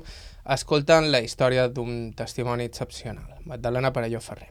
[0.55, 4.49] escoltant la història d'un testimoni excepcional, Magdalena Parelló Ferrer.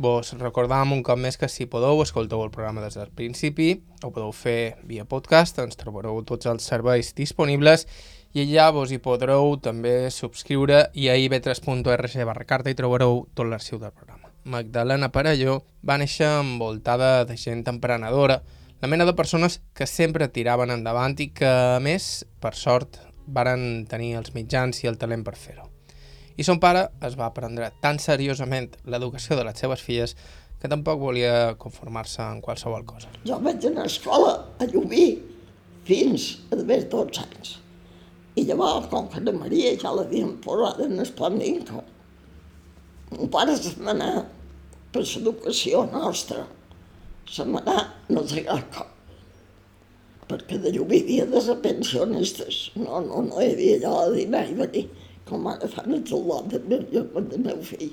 [0.00, 3.68] Vos recordam un cop més que si podeu escolteu el programa des del principi,
[4.00, 7.84] ho podeu fer via podcast, ens trobareu tots els serveis disponibles
[8.32, 13.52] i allà vos hi podreu també subscriure i a ib3.org barra carta hi trobareu tot
[13.52, 14.32] l'arxiu del programa.
[14.48, 18.40] Magdalena Parelló va néixer envoltada de gent emprenedora,
[18.84, 22.98] la mena de persones que sempre tiraven endavant i que, a més, per sort,
[23.32, 25.70] varen tenir els mitjans i el talent per fer-ho.
[26.36, 30.12] I son pare es va prendre tan seriosament l'educació de les seves filles
[30.60, 33.08] que tampoc volia conformar-se en qualsevol cosa.
[33.24, 35.06] Jo vaig anar a escola a Llubí
[35.88, 37.54] fins a d'haver 12 anys.
[38.36, 41.86] I llavors, com que la Maria ja l'havien posat en el Planinco,
[43.14, 44.10] mon pare se m'anà
[44.92, 46.44] per l'educació nostra
[47.30, 47.76] se m'anà
[48.10, 48.90] no sé com,
[50.28, 54.22] perquè de llum hi havia de ser pensionistes, no, no, no hi havia allò de
[54.22, 54.86] dinar i venir,
[55.28, 57.92] com ara fan els soldats del meu, jo, del meu fill,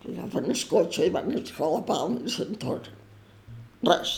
[0.00, 2.96] que agafen el cotxe i van a l'escola Palma i se'n tornen.
[3.88, 4.16] Res,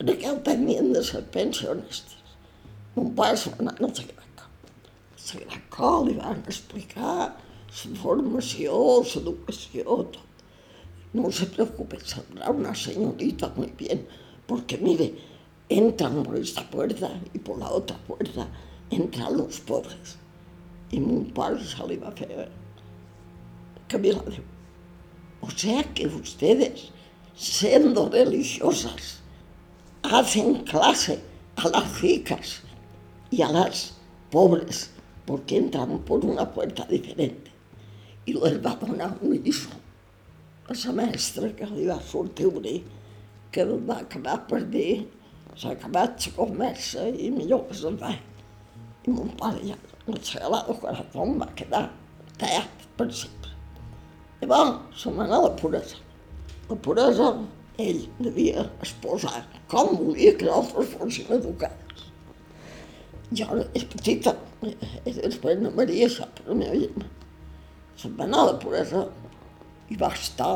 [0.00, 2.36] en aquell temps havien de ser pensionistes.
[2.96, 4.50] Mon pare se va anar al Sagrat Cor.
[5.14, 10.23] Al Sagrat Cor li van explicar la formació, l'educació, tot.
[11.14, 14.04] No se preocupe, saldrá una señorita muy bien,
[14.48, 15.14] porque mire,
[15.68, 18.48] entran por esta puerta y por la otra puerta
[18.90, 20.18] entran los pobres.
[20.90, 22.50] Y mi padre se le iba a hacer
[23.86, 24.42] Camila dijo,
[25.40, 26.90] o sea que ustedes,
[27.36, 29.20] siendo religiosas,
[30.02, 31.20] hacen clase
[31.54, 32.62] a las ricas
[33.30, 33.94] y a las
[34.32, 34.90] pobres,
[35.24, 37.52] porque entran por una puerta diferente.
[38.26, 39.70] Y les va a un hijo
[40.68, 42.78] la mestra que li va sortir obrir,
[43.52, 45.04] que va acabar per dir
[45.56, 48.14] s'ha acabat la conversa i millor que se'n va.
[49.04, 49.76] I mon pare ja,
[50.08, 51.84] el Sagrado Corazón va quedar
[52.40, 53.52] tallat per sempre.
[54.40, 56.00] Llavors se m'anà la puresa.
[56.70, 57.28] La puresa
[57.84, 62.08] ell devia esposar com volia que nosaltres fóssim educades.
[63.34, 64.34] Jo és petita,
[65.04, 67.12] és després de Maria, sap, la meva germana.
[68.00, 69.04] Se'n va anar la puresa
[69.90, 70.52] i va estar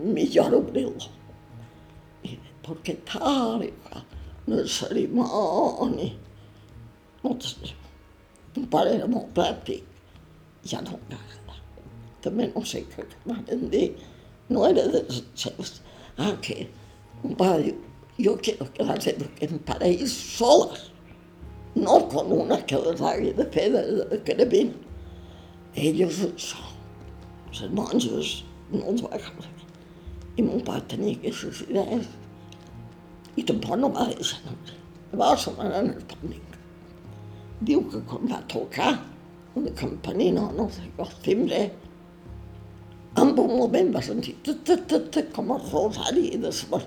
[0.00, 1.10] millor obrir-lo.
[2.64, 4.04] Perquè tal i qual,
[4.46, 6.10] una cerimònia,
[7.24, 7.56] moltes
[8.58, 9.84] Un pare era molt pràctic,
[10.66, 11.58] ja no em va agradar.
[12.24, 13.92] També no sé què van dir,
[14.50, 15.76] no era de les seves.
[16.18, 16.66] Ah, que
[17.22, 17.76] un pare diu,
[18.18, 20.90] yo quiero que las eduquen para ir solas,
[21.76, 24.74] no con una que les hagi de fer de, de carabina.
[25.76, 26.69] Ellos sols
[27.50, 28.34] les monges
[28.70, 29.50] no els va agradar.
[30.38, 32.06] I mon pare tenia aquestes idees
[33.40, 34.74] i tampoc no va deixar anar.
[35.10, 36.58] Llavors se m'anà al pànic.
[37.66, 38.92] Diu que quan va tocar
[39.58, 41.60] una campanina, no sé què, el timbre,
[43.20, 46.84] en un moment va sentir tat, tat, tat, tat, com el rosari de saber.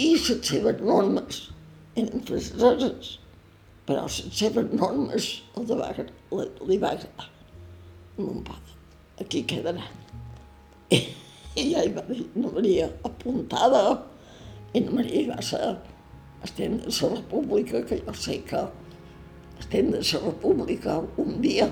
[0.00, 1.40] I les seves normes
[1.96, 3.14] eren franceses,
[3.88, 5.94] però les seves normes li va,
[6.68, 7.30] li va agradar.
[8.20, 8.79] Mon pare
[9.20, 9.84] aquí quedarà.
[10.90, 13.84] I ja hi va dir, no Maria apuntada,
[14.74, 15.62] i no Maria va ser
[16.44, 18.64] estem de la república, que jo sé que
[19.60, 21.68] estem de la república un dia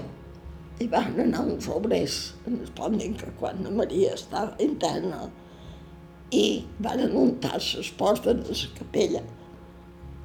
[0.78, 5.24] i van anar uns obrers en el pònding que quan la Maria estava interna
[6.30, 9.22] i van untar les portes de la capella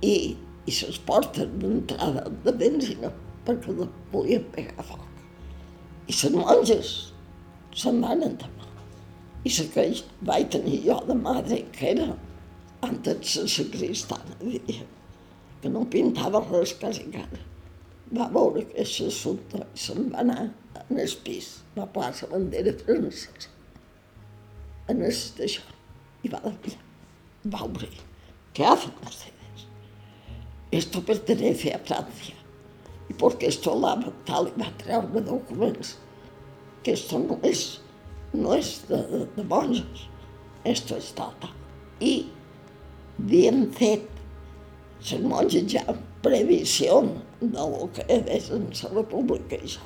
[0.01, 0.35] i,
[0.67, 3.09] i les portes d'entrada de benzina
[3.47, 5.07] perquè no volien pegar foc.
[6.07, 6.93] I les monges
[7.75, 8.69] se'n van entamar.
[9.43, 9.87] I la que
[10.29, 12.09] vaig tenir jo de madre, que era
[12.87, 14.85] antes la sacristana, diria,
[15.61, 17.41] que no pintava res quasi cara.
[18.13, 20.45] Va veure que l'assumpte i se'n va anar
[20.83, 21.87] en el pis, la
[22.31, 23.53] bandera francesa
[24.91, 25.63] en el d'això
[26.23, 26.75] i va dir,
[27.53, 27.91] va obrir.
[28.53, 29.67] ¿Qué hacen ustedes?
[30.71, 32.35] Esto pertenece a Francia.
[33.09, 35.97] Y porque esto la tal y va treure documents
[36.83, 37.81] que esto no es,
[38.33, 40.07] no es de, de, de monges,
[40.63, 41.33] esto és tal,
[41.99, 42.25] I
[43.19, 44.07] havien fet
[45.09, 45.83] les monges ja
[46.23, 47.01] previsió
[47.41, 49.59] del que és en la república.
[49.59, 49.85] I això.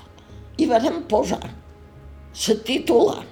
[0.57, 3.25] I vam posar la titular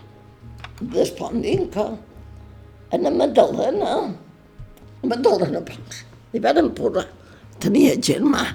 [0.91, 3.95] respondint que a la Madalena
[5.06, 7.06] Pons, li vam posar,
[7.62, 8.45] tenia germà,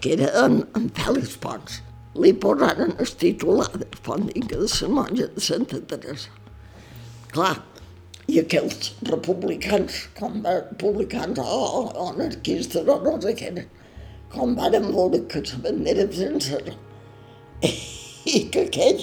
[0.00, 1.80] que era en, en Fèlix Pons,
[2.18, 6.30] li posaren el titular respondint que de la monja de Santa Teresa.
[7.30, 7.56] Clar,
[8.30, 13.52] i aquells republicans, com republicans o, o anarquistes o no sé què
[14.30, 16.74] com varen veure que la bandera francesa
[18.30, 19.00] i que aquell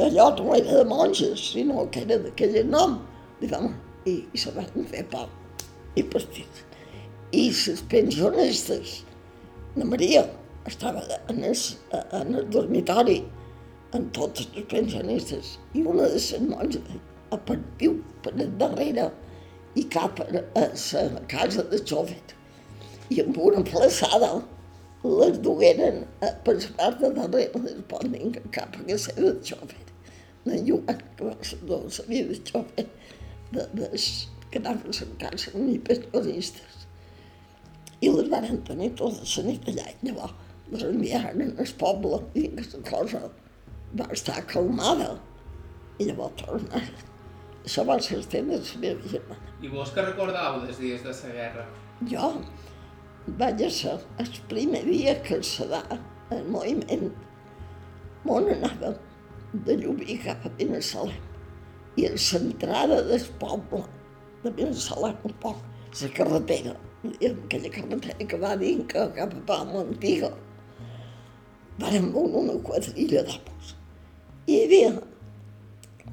[0.00, 2.98] allò no era de monges, sinó que era d'aquell nom,
[3.40, 3.70] diguem,
[4.08, 5.28] i, i se van fer pau
[5.98, 6.64] i partit.
[7.36, 9.00] I les pensionistes,
[9.76, 10.24] la Maria,
[10.66, 11.56] estava en el,
[12.12, 13.20] en el dormitori
[13.96, 16.98] amb totes les pensionistes i una de les monges
[17.34, 19.08] a per viu per darrere
[19.78, 22.20] i cap a, la casa de xofer.
[23.10, 24.32] I amb una plaçada
[25.04, 26.02] les dugueren
[26.44, 29.86] per la part de darrere del pònding cap a casa de xofer.
[30.44, 32.86] De Joan, que no sabia de xofer,
[33.52, 33.88] de, de,
[34.50, 36.86] que anaven a casa ni pensionistes.
[38.00, 39.90] I les van tenir tota la nit allà.
[40.02, 43.22] Llavors les enviaren al poble i aquesta cosa
[43.98, 45.14] va estar calmada.
[46.00, 47.08] I llavors tornaren
[47.64, 49.54] això va ser el temps de la meva germana.
[49.60, 51.64] I vos que recordau dels dies de la guerra?
[52.12, 52.30] Jo
[53.40, 55.82] vaig ser el primer dia que se va
[56.32, 57.10] el moviment.
[58.24, 58.94] Mon anava
[59.52, 61.28] de Llubí cap a Benessalem
[62.00, 63.82] i a l'entrada del poble
[64.42, 65.60] de Benessalem, un poc,
[66.00, 70.30] la carretera, aquella carretera que va dintre cap a Palma Antiga,
[71.80, 73.24] veure una quadrilla.
[74.46, 74.92] I hi havia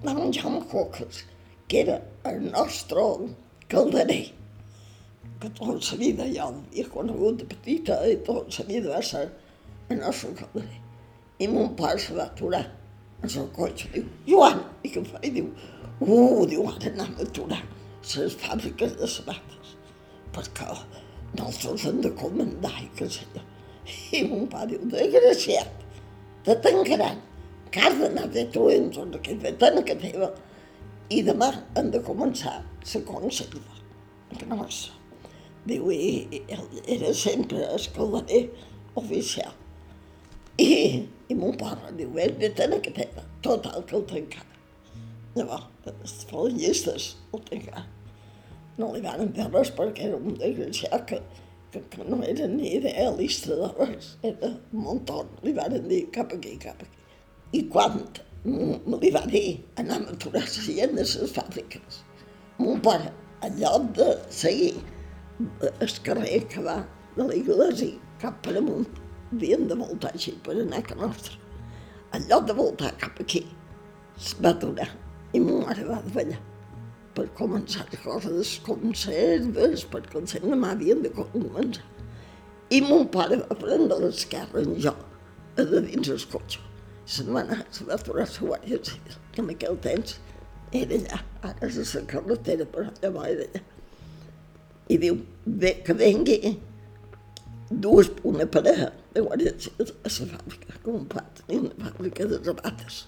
[0.04, 1.26] van Jaume Coques,
[1.68, 3.04] que era el nostre
[3.68, 4.34] calderer,
[5.40, 9.26] que tota la vida ja l'havia conegut de petita i tota la vida va ser
[9.90, 10.82] el nostre calderer.
[11.40, 12.64] I mon pare se va aturar
[13.24, 15.20] en el cotxe, diu, Joan, i què fa?
[15.26, 15.50] I diu,
[16.06, 17.62] uh, diu, ara anem a aturar
[18.08, 19.76] les fàbriques de sabates,
[20.34, 20.70] perquè
[21.38, 23.26] nosaltres hem de comandar i què sé.
[23.88, 25.86] I mon pare diu, desgraciat,
[26.46, 27.22] te tancaran,
[27.72, 30.32] que has d'anar destruint tot aquell fetant que teva
[31.14, 32.58] i demà hem de començar
[32.94, 33.82] la conserva,
[34.68, 34.82] és.
[35.68, 36.44] Diu, i,
[36.88, 38.46] era sempre escaldarer
[39.00, 39.52] oficial.
[40.58, 40.70] I,
[41.30, 42.52] i mon pare diu, és de
[42.84, 44.62] que teva, tot el que el tancava.
[45.38, 47.86] Llavors, les falangistes el tancava.
[48.78, 51.20] No li van fer res perquè era un desgraciat que,
[51.92, 56.82] que, no era ni idealista de res, era muntó, li van dir cap aquí, cap
[56.84, 57.06] aquí.
[57.58, 58.00] I quan
[59.02, 59.48] li va dir
[59.82, 62.04] anem a aturar la gent de les fàbriques.
[62.60, 63.12] Mon pare,
[63.46, 64.74] en lloc de seguir
[65.70, 66.78] el carrer que va
[67.18, 68.88] de l'església cap per amunt,
[69.32, 71.38] havien de voltar així per anar a nostra.
[72.16, 73.44] En lloc de voltar cap aquí,
[74.18, 74.90] es va aturar
[75.36, 76.40] i mon mare va davallar
[77.18, 81.86] per començar les coses conserves, perquè el seu demà havien de començar.
[82.70, 84.94] I mon pare va prendre l'esquerra en jo,
[85.58, 86.64] a de dins el cotxe
[87.08, 90.18] se'n va anar, se va aturar la Guàrdia Civil, que en aquell temps
[90.76, 93.62] era allà, ara és a la carretera, però llavors era allà.
[94.92, 96.58] I diu, bé, que vengui
[97.72, 102.28] dues, una parella de Guàrdia Civil a la fàbrica, com un pat, i una fàbrica
[102.28, 103.06] de sabates,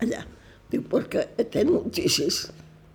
[0.00, 0.24] allà.
[0.72, 2.46] Diu, perquè té notícies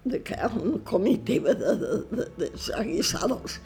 [0.06, 3.60] de que hi ha una comitiva de, de, de, de aguissados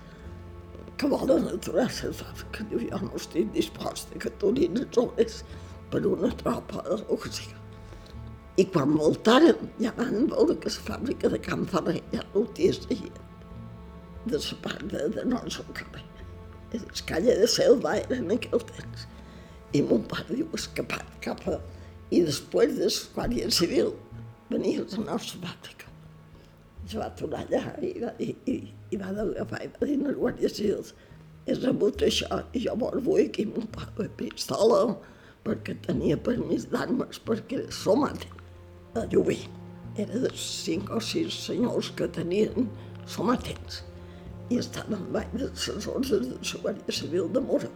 [0.97, 2.65] que volen aturar la fàbrica.
[2.71, 5.43] Diu, jo no estic disposta que aturin els homes
[5.91, 7.51] per una tropa de l'ocasió.
[8.59, 12.49] I quan voltaren ja van veure que la fàbrica de Can Ferrer ja no ho
[12.55, 13.23] tia gent.
[14.25, 16.03] de la part de, de nostre carrer.
[16.73, 19.05] El calle de Selva era en aquell temps.
[19.77, 21.59] I mon pare diu escapat cap a...
[22.13, 23.93] I després de la Guàrdia Civil
[24.49, 25.84] venia la nostra fàbrica.
[26.85, 28.55] Es va tornar allà i va, i, i,
[28.93, 30.93] i va agafar i va dir a la Guàrdia Civil
[31.45, 34.79] he rebut això i jo vol vull mon pare de pistola
[35.45, 38.31] perquè tenia permís d'armes perquè somaten
[38.97, 39.37] a Llubí.
[40.01, 42.69] Era de cinc o sis senyors que tenien
[43.07, 43.83] somatents
[44.49, 47.69] i estaven baix de les ordres de la Guàrdia Civil de Mora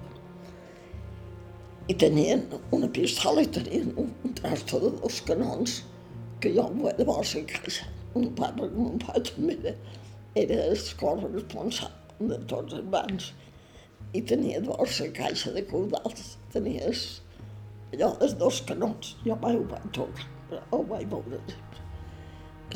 [1.90, 2.44] i tenien
[2.76, 5.80] una pistola i tenien un, un trasto de dos canons
[6.42, 7.88] que jo em vaig llavors a casa.
[8.18, 9.76] Un pare, un pare també era,
[10.44, 13.32] era el corresponsable de tots els bancs
[14.18, 17.04] i tenia llavors la caixa de caudals, tenia els,
[17.94, 19.16] allò, els dos canons.
[19.26, 21.86] Jo mai ho vaig tocar, però ho vaig veure sempre.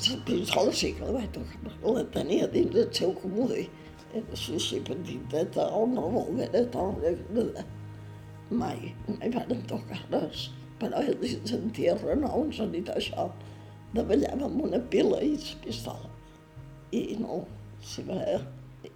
[0.03, 3.65] La pistola sí que la vaig tocar, perquè la tenia dins del seu comodí.
[4.13, 7.65] Era així petiteta, o no volguera, tan gran
[8.53, 10.49] mai, mai van tocar res,
[10.81, 13.27] però ells sentia renou, han dit això,
[13.93, 16.09] de ballar amb una pila i la pistola.
[16.93, 17.43] I no,
[17.81, 18.19] si va,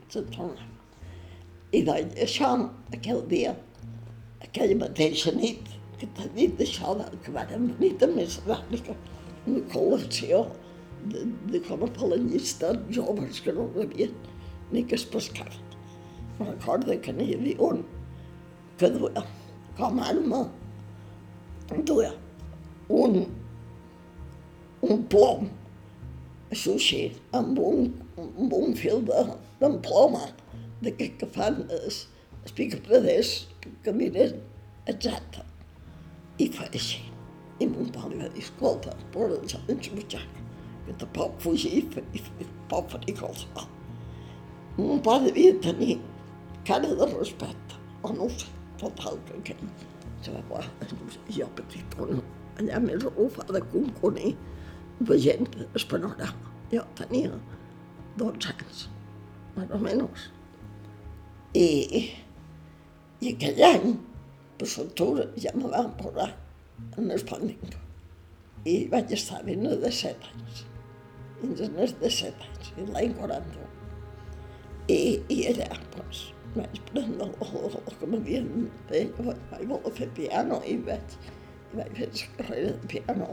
[0.10, 0.68] se tornava.
[1.76, 2.54] I doncs això,
[2.96, 3.56] aquell dia,
[4.46, 6.94] aquella mateixa nit, que t'ha dit això,
[7.26, 8.96] que van venir també a Sàrnica,
[9.48, 10.46] una col·lecció
[11.12, 14.14] de, de com a palanyistes joves que no rebien
[14.72, 15.64] ni que es pescaven.
[16.40, 17.84] Recorda que n'hi havia un
[18.78, 19.24] que duia
[19.78, 20.44] com a arma
[21.86, 22.12] duia
[22.90, 23.26] un,
[24.94, 25.48] un plom,
[26.56, 27.02] sí,
[27.36, 30.48] amb un, amb un fil d'emploma, de,
[30.88, 32.04] d'aquest que fan els,
[32.44, 34.38] els picapreders que, miren
[34.88, 35.44] exacte.
[36.40, 37.02] I fa així.
[37.60, 40.44] I mon pare va dir, escolta, posa els anys butxaca,
[40.86, 43.66] que te pot fugir i, i, i pot fer qualsevol.
[44.78, 45.98] Mon pare devia tenir
[46.68, 49.70] cara de respecte, o no ho sé total que aquell
[50.22, 50.66] se va clar,
[51.34, 52.20] jo petitona,
[52.62, 54.36] allà més de conconir,
[55.00, 56.54] veient el panorama.
[56.72, 57.32] Jo tenia
[58.18, 58.88] 12 anys,
[59.56, 60.30] més o menys.
[61.58, 61.68] I,
[63.22, 63.94] i aquell any,
[64.58, 66.32] per l'octubre, ja me van posar
[66.98, 67.84] en el Pandingo.
[68.68, 70.64] I vaig estar vint de 7 anys,
[71.42, 71.70] fins a
[72.02, 73.70] de 7 anys, l'any 41.
[74.88, 75.00] I,
[75.34, 78.50] i allà, doncs, vaig prendre el, el que m'havien
[78.90, 81.18] fet, vaig voler fer piano i vaig,
[81.72, 83.30] i vaig fer la carrera de piano.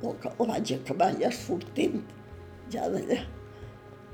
[0.00, 2.00] El que el vaig acabar ja sortint,
[2.72, 3.20] ja d'allà.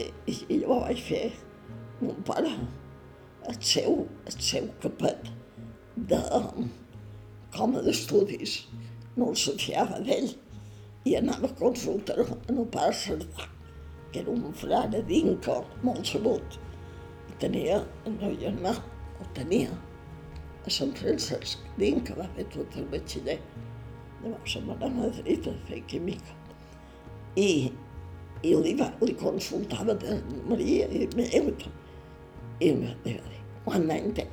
[0.03, 1.23] I, i, I jo vaig fer
[2.01, 2.53] mon pare,
[3.49, 5.31] el seu, el seu capet
[6.11, 6.21] de,
[7.57, 8.59] com a d'estudis.
[9.17, 10.33] No el fiava d'ell
[11.07, 13.49] i anava a consultar el pare Cerdà,
[14.13, 16.61] que era un frare d'Inca, molt sabut
[17.41, 18.73] tenia el meu germà,
[19.21, 19.73] o tenia,
[20.67, 23.37] a Sant Francesc, que va fer tot el batxiller.
[24.23, 26.37] Llavors se'n va anar a Madrid a fer química.
[27.37, 27.49] I,
[28.43, 31.53] i li, va, li consultava de Maria i meu,
[32.61, 33.17] i em va dir,
[33.67, 34.25] quant any té?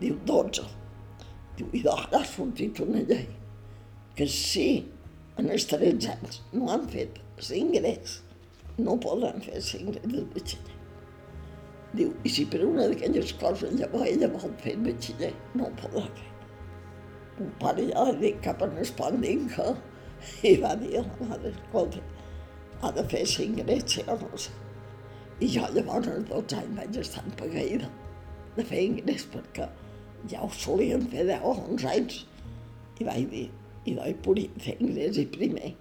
[0.00, 0.64] Diu, 12.
[1.58, 3.26] Diu, i d'ara ha sortit una llei
[4.18, 4.68] que si
[5.38, 7.20] en els 13 anys no han fet
[7.50, 8.18] l'ingrés,
[8.78, 10.78] no podran fer l'ingrés del batxiller.
[11.98, 16.06] Diu, i si per una d'aquelles coses llavors ella vol fer batxiller, no ho podrà
[16.18, 16.32] fer.
[17.38, 19.72] Un pare ja li dic cap en Espandinca
[20.50, 22.00] i va dir a la mare, escolta,
[22.82, 24.54] ha de fer no sé.
[25.40, 27.90] I jo llavors als 12 anys vaig estar empagueïda
[28.56, 29.68] de fer ingrés perquè
[30.30, 32.24] ja ho solien fer 10 o 11 anys.
[32.98, 33.44] I vaig dir,
[33.86, 35.74] i vaig poder fer ingrés i primer.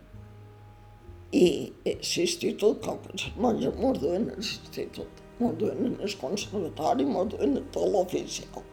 [1.34, 1.48] I
[1.86, 7.26] l'institut, com que les monges m'ho duen a l'institut, m'ho duen en el conservatori, m'ho
[7.34, 8.64] duen a tot l'oficial.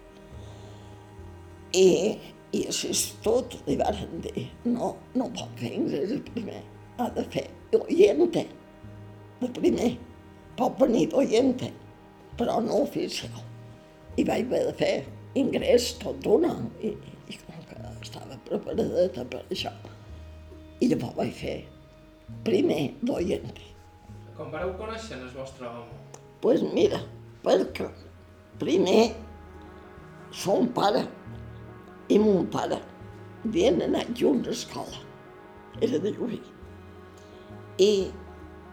[1.75, 1.89] I,
[2.55, 6.61] i a l'institut li van dir, no, no pot fer ingrés de primer,
[6.99, 8.45] ha de fer d'oiente,
[9.41, 9.91] de primer,
[10.59, 11.73] pot venir d'oiente,
[12.39, 13.43] però no oficial.
[14.19, 14.95] I vaig haver de fer
[15.41, 16.95] ingrés tot d'una, i,
[17.31, 19.75] i com que estava preparada per això,
[20.79, 21.59] i llavors vaig fer
[22.47, 23.73] primer d'oiente.
[24.39, 26.05] Com vareu conèixer el vostre home?
[26.45, 26.99] pues mira,
[27.41, 27.87] perquè
[28.61, 29.15] primer
[30.29, 31.07] son pare
[32.09, 32.81] i mon pare
[33.45, 35.01] havien anat junts a escola,
[35.81, 36.41] era de Llubí,
[37.81, 37.91] i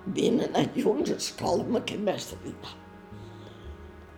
[0.06, 2.78] havien anat junts a escola amb aquest mestre Vidal.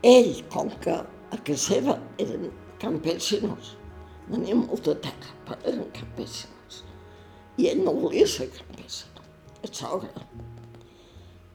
[0.03, 2.49] Ell, com que a casa seva eren
[2.81, 3.75] campesinos,
[4.27, 6.83] tenien molta terra, però eren campesinos,
[7.57, 9.23] i ell no volia ser campesino,
[9.63, 10.11] el sogre.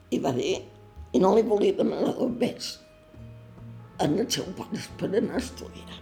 [0.09, 0.55] I va dir,
[1.13, 2.75] i no li volia demanar dos més
[3.99, 5.98] en el seu pare per anar a estudiar.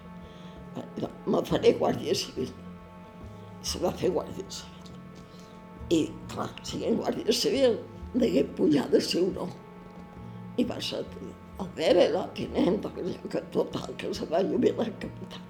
[1.27, 2.51] Me faré guàrdia civil.
[3.61, 4.73] Se va fer guàrdia civil.
[5.93, 6.01] I,
[6.31, 7.77] clar, siguent guàrdia civil,
[8.15, 9.51] degué pujar de seu nom.
[10.57, 12.81] I va ser el pare, la tinent,
[13.31, 15.41] que total, que se va jubilar capità.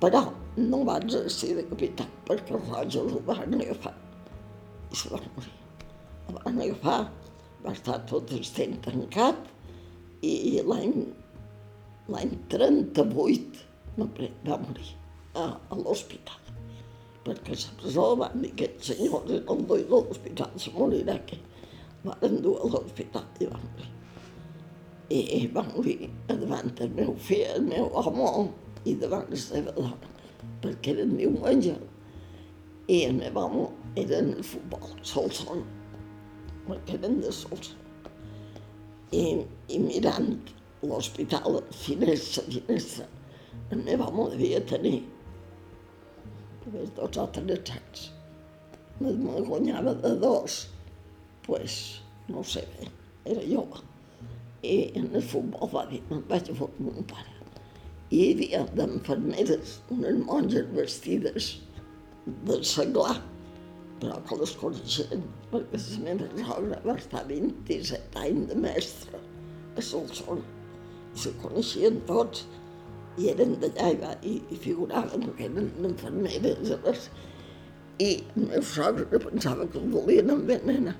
[0.00, 0.22] Però
[0.56, 3.94] no va exercir de capità perquè els rojos ho van agafar
[4.92, 5.52] i se va morir.
[6.28, 6.98] El van agafar,
[7.64, 9.48] va estar tot el temps tancat
[10.26, 10.98] i l'any
[12.12, 13.65] l'any 38
[13.96, 14.92] va morir
[15.34, 16.46] a, a l'hospital
[17.26, 20.70] perquè a la presó van dir que el senyor no el duia a l'hospital, se
[20.74, 21.38] morirà aquí.
[22.04, 23.88] Van dur a l'hospital i va morir.
[25.10, 28.50] I va morir davant del meu fill, el meu home,
[28.86, 30.12] i davant la seva dona,
[30.62, 31.74] perquè eren diumenge.
[32.86, 33.66] I el meu home
[34.02, 35.64] era en el futbol, Solson,
[36.68, 37.82] perquè eren de Solson.
[39.14, 40.34] I, i mirant
[40.86, 43.06] l'hospital, finestra, finestra,
[43.70, 44.98] el meu home devia tenir
[46.66, 48.08] només dos o tres anys.
[49.00, 49.12] Me
[49.46, 50.62] guanyava de dos,
[51.46, 52.90] pues, no sé bé,
[53.24, 53.84] era jove.
[54.66, 57.36] I en el futbol va dir, me'n vaig a fot mon pare
[58.14, 61.48] hi havia d'enfermeres, unes monges vestides
[62.46, 63.16] de seglar,
[63.98, 69.22] però que les coneixien, perquè la meva sogra va estar 27 anys de mestre
[69.74, 70.44] a Solsona.
[71.16, 72.44] I se coneixien tots,
[73.16, 76.72] i eren d'allà i, va, i, i figuraven que eren enfermeres.
[76.84, 77.08] Les...
[78.02, 80.96] I el meu sogre pensava que el volien envenenar.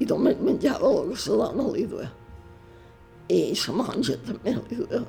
[0.00, 2.10] I només menjava que la dona li duia.
[3.30, 5.04] I la monja també li duia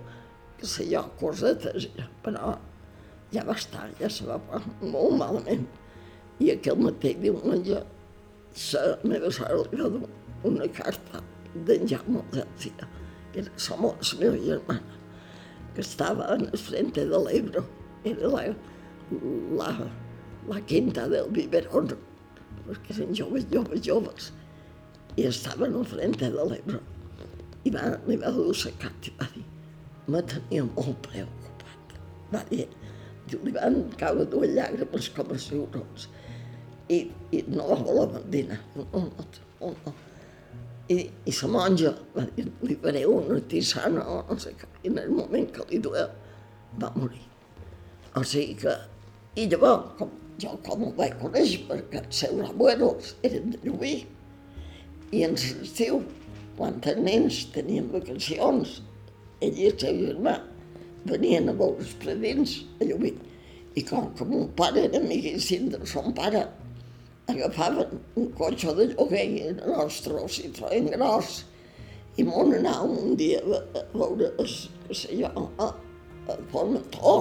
[0.62, 1.88] que sé jo, cosetes,
[2.22, 2.54] però
[3.34, 4.38] ja va estar, ja se va
[4.82, 5.66] molt malament.
[6.42, 10.12] I aquell mateix diumenge la meva sort li va donar
[10.46, 11.22] una carta
[11.66, 12.88] d'en Jaume Delfia,
[13.34, 13.52] que era
[13.82, 15.01] la meva germana,
[15.76, 17.64] que estava en el frente de l'Ebro,
[18.04, 18.44] era la,
[19.60, 19.72] la,
[20.50, 21.94] la quinta del biberón,
[22.68, 24.32] perquè eren joves, joves, joves,
[25.18, 26.82] i estava en el frente de l'Ebro.
[27.68, 29.46] I va, li va dur carta i va dir,
[30.10, 31.98] me tenia molt preocupat.
[32.34, 32.66] Va dir,
[33.32, 36.08] li van caure dues llàgrimes com a ciurons
[36.92, 38.60] i, i no la voler dinar.
[38.76, 39.04] No, no,
[39.62, 39.94] no, no.
[40.92, 40.96] I,
[41.30, 44.68] i la monja va dir, li faré una tisana o no sé què.
[44.84, 46.08] I en el moment que li duia,
[46.82, 47.24] va morir.
[48.18, 48.74] O sigui que,
[49.40, 50.12] i llavors, com,
[50.42, 53.94] jo com ho vaig conèixer, perquè els seus abuelos eren de Llubí,
[55.12, 56.02] i en l'estiu,
[56.58, 58.80] quan els nens tenien vacacions,
[59.42, 60.38] ell i el seu germà
[61.08, 63.14] venien a veure els predins a Llubí.
[63.80, 66.44] I com que mon pare era amiguíssim de son pare,
[67.32, 71.42] agafaven un cotxe de lloguer i el nostre Citroën gros
[72.20, 75.32] i m'on anàvem un dia a veure, què sé jo,
[75.64, 75.70] a,
[76.28, 77.16] a Formentó,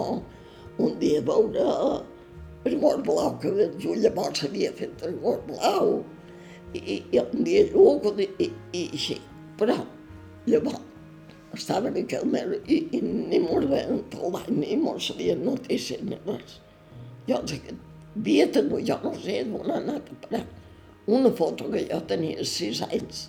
[0.83, 1.67] un dia a veure
[2.69, 6.01] el Gord Blau, que jo llavors havia fet el Gord Blau,
[6.77, 9.17] i, i un dia Lluc, i, i, així.
[9.61, 9.79] Però
[10.51, 10.83] llavors
[11.57, 16.03] estaven en aquell mer i, i ni mos veien tot l'any, ni mos sabien notícies
[16.07, 16.59] ni res.
[17.29, 17.79] Jo havia
[18.15, 20.47] no sé d'on ha anat a parar,
[21.07, 23.29] una foto que jo tenia sis anys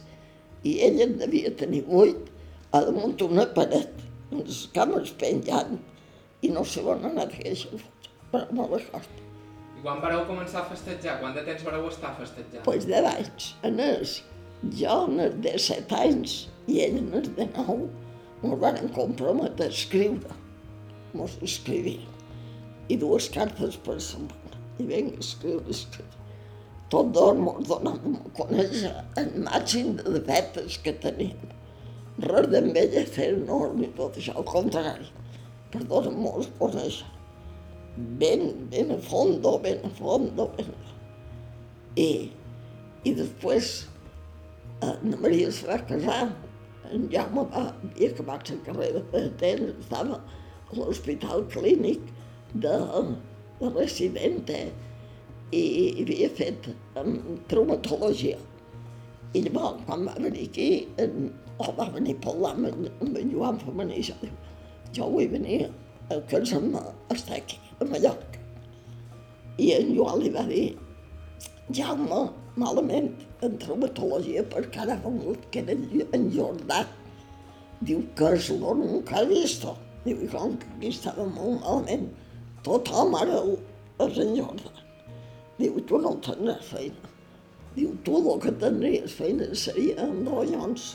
[0.64, 2.30] i ella en devia tenir vuit,
[2.72, 5.80] a damunt una paret, amb les cames penjant,
[6.42, 9.26] i no sé on ha anat aquesta foto, però no la recordo.
[9.78, 11.18] I quan vareu començar a festejar?
[11.22, 12.60] Quant de temps vareu estar festejant?
[12.60, 14.20] Doncs pues deu anys, en els,
[14.78, 16.38] jo en els de set anys
[16.70, 17.88] i ell en els de nou,
[18.46, 20.38] ens van comprometre a escriure.
[21.18, 22.06] Ens escrivia.
[22.92, 24.41] I dues cartes per setmana.
[24.80, 25.24] I vinc a
[25.74, 26.20] escriure.
[26.92, 28.92] Tot ens donàvem a conèixer
[29.22, 31.56] el màxim de defectes que teníem.
[32.28, 35.08] Res d'envellecer no ni tot això, al contrari.
[35.72, 37.08] Per dos a conèixer.
[38.20, 40.94] Ben, ben a fondo, ben a fondo, ben a...
[42.00, 42.32] I,
[43.04, 43.72] i després,
[44.82, 46.22] Anna Maria se va casar
[46.92, 52.10] en Jaume va, havia acabat la carrera de tens, estava a l'hospital clínic
[52.64, 52.74] de,
[53.62, 54.62] de residente
[55.56, 55.64] i
[56.02, 57.16] havia fet um,
[57.52, 58.40] traumatologia.
[59.36, 61.32] I llavors, quan va venir aquí, en,
[61.62, 64.38] o va venir a parlar amb, amb en Joan Femení, jo diu,
[64.96, 65.66] jo vull venir
[66.12, 66.82] a casar-me
[67.16, 68.40] estar aquí, a Mallorca.
[69.62, 70.66] I en Joan li va dir,
[71.72, 72.26] Jaume,
[72.60, 73.12] malament
[73.46, 75.78] en traumatologia perquè ara ha vengut que era
[76.18, 76.82] en Jordà.
[77.82, 79.64] Diu que és lo nunca ha vist.
[80.04, 82.10] Diu, i com que aquí estava molt malament,
[82.66, 83.44] tothom ara
[84.06, 84.74] és en Jordà.
[85.60, 87.14] Diu, tu no tindràs feina.
[87.76, 90.92] Diu, tu el que tindries feina seria en ronyons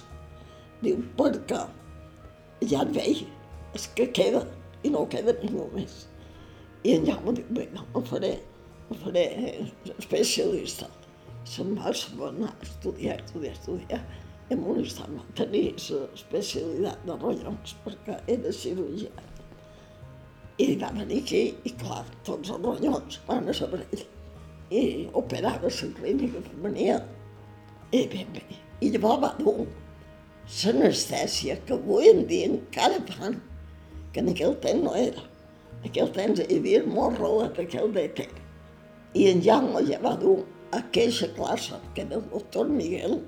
[0.84, 1.62] Diu, perquè
[2.68, 3.28] ja et veia,
[3.76, 4.42] és que queda,
[4.84, 6.02] i no queda ningú més.
[6.84, 8.34] I Jaume diu, bé, no, me faré,
[8.90, 9.24] me faré
[9.96, 10.90] especialista.
[11.48, 14.02] Se'n va, se'n va anar a estudiar, estudiar, estudiar.
[14.50, 15.24] I en un instant va
[17.08, 19.25] de ronyons, perquè era cirurgià.
[20.56, 24.04] I va venir aquí, i clar, tots els ronyons van a saber ell.
[24.72, 24.84] I
[25.20, 27.02] operava la clínica femenina.
[27.92, 28.44] I ben bé.
[28.80, 29.66] I llavors va dur
[30.46, 33.36] l'anestèsia que avui en dia encara fan,
[34.12, 35.26] que en aquell temps no era.
[35.82, 38.06] En aquell temps hi havia molt rolet aquell de.
[39.16, 40.38] I en Jaume ja va dur
[40.80, 43.20] aquella classe, que era el doctor Miguel,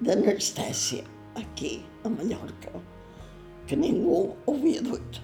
[0.00, 1.04] d'anestèsia,
[1.36, 2.72] aquí, a Mallorca,
[3.68, 5.23] que ningú ho havia dut.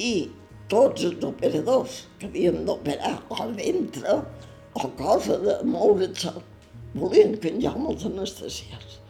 [0.00, 0.30] I
[0.72, 4.20] tots els operadors que havien d'operar al ventre
[4.78, 6.26] o cosa de moure's,
[6.94, 9.00] volien Jaume els anestesiés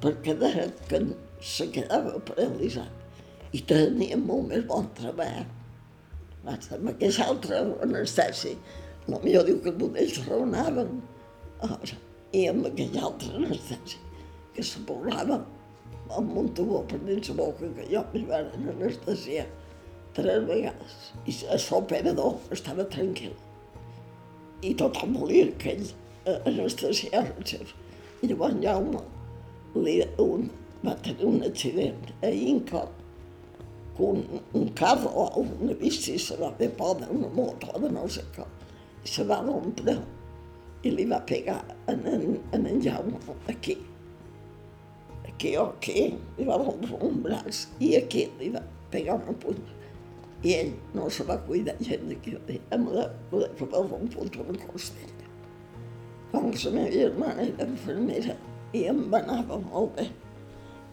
[0.00, 1.00] perquè deien que
[1.44, 5.46] se quedava paralitzat i tenia molt més bon treball.
[6.48, 8.54] Amb aquest altre anestesi,
[9.06, 11.00] potser diu que ells raonaven,
[12.32, 13.98] i amb aquell altre anestesi,
[14.54, 15.40] que se posava
[16.16, 19.46] amb un tubó per dins la boca, que jo m'hi van anestesiar
[20.16, 20.96] tres vegades.
[21.26, 23.34] I el operador estava tranquil.
[24.62, 25.90] I tothom volia que ell
[26.46, 27.74] anestesiar els seus.
[28.20, 29.02] I llavors Jaume
[29.80, 30.48] li, un,
[30.84, 32.84] va tenir un accident a Inca,
[33.96, 38.06] que un, un carro o una bici se va fer poda, una moto de no
[38.08, 38.46] sé què,
[39.04, 39.96] se va rompre
[40.84, 43.78] i li va pegar en en, en, en Jaume aquí.
[45.28, 49.79] Aquí o aquí, li va rompre un braç i aquí li va pegar una punta.
[50.42, 52.36] I ell no se va cuidar gent d'aquí,
[52.72, 55.28] em va, va, va rompre una costella.
[56.32, 58.36] Com que la meva germana era infermera,
[58.72, 60.06] i em va anar molt bé.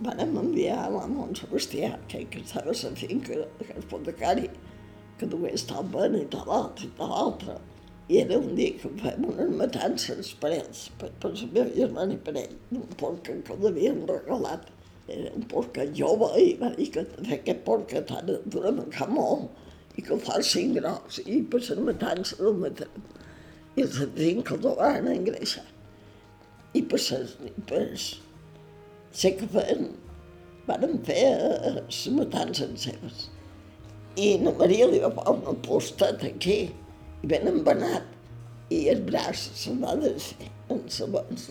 [0.03, 4.49] Van enviar a la Mont Sebastià, que, que estava a la finca, que és
[5.17, 7.57] que dugués tal ben i tal altre i tal altre.
[8.07, 12.15] I era un dia que fem unes matances per ells, per, per la meva germana
[12.15, 14.69] i per ell, d'un porc que l'havien regalat.
[15.08, 17.05] Era un porc jove i va dir que
[17.38, 21.80] aquest porc t'ha de durar menjar molt i que fa cinc gros i per les
[21.89, 23.08] matances el matarem.
[23.78, 25.66] I els finca el van engreixar
[26.78, 27.34] i per les,
[27.70, 27.86] per
[29.22, 29.88] sé que feien,
[30.68, 33.24] van fer eh, les matances seves.
[34.18, 36.60] I la Maria li va posar una posteta aquí,
[37.24, 38.14] i ben embenat,
[38.74, 41.49] i el braç se'n va desfer en segons,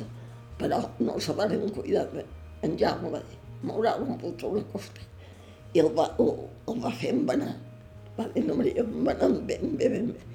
[0.61, 2.27] però no se van cuidar bé.
[2.67, 5.13] En Jaume va dir, m'haurà romput una costella.
[5.75, 6.33] I el va, el,
[6.71, 7.53] el va fer embenar.
[8.17, 10.31] Va dir, la Maria, embenant ben bé, ben bé.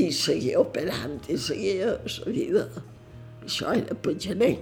[0.00, 2.68] I seguia operant, i seguia la vida
[3.44, 4.52] això era per gener,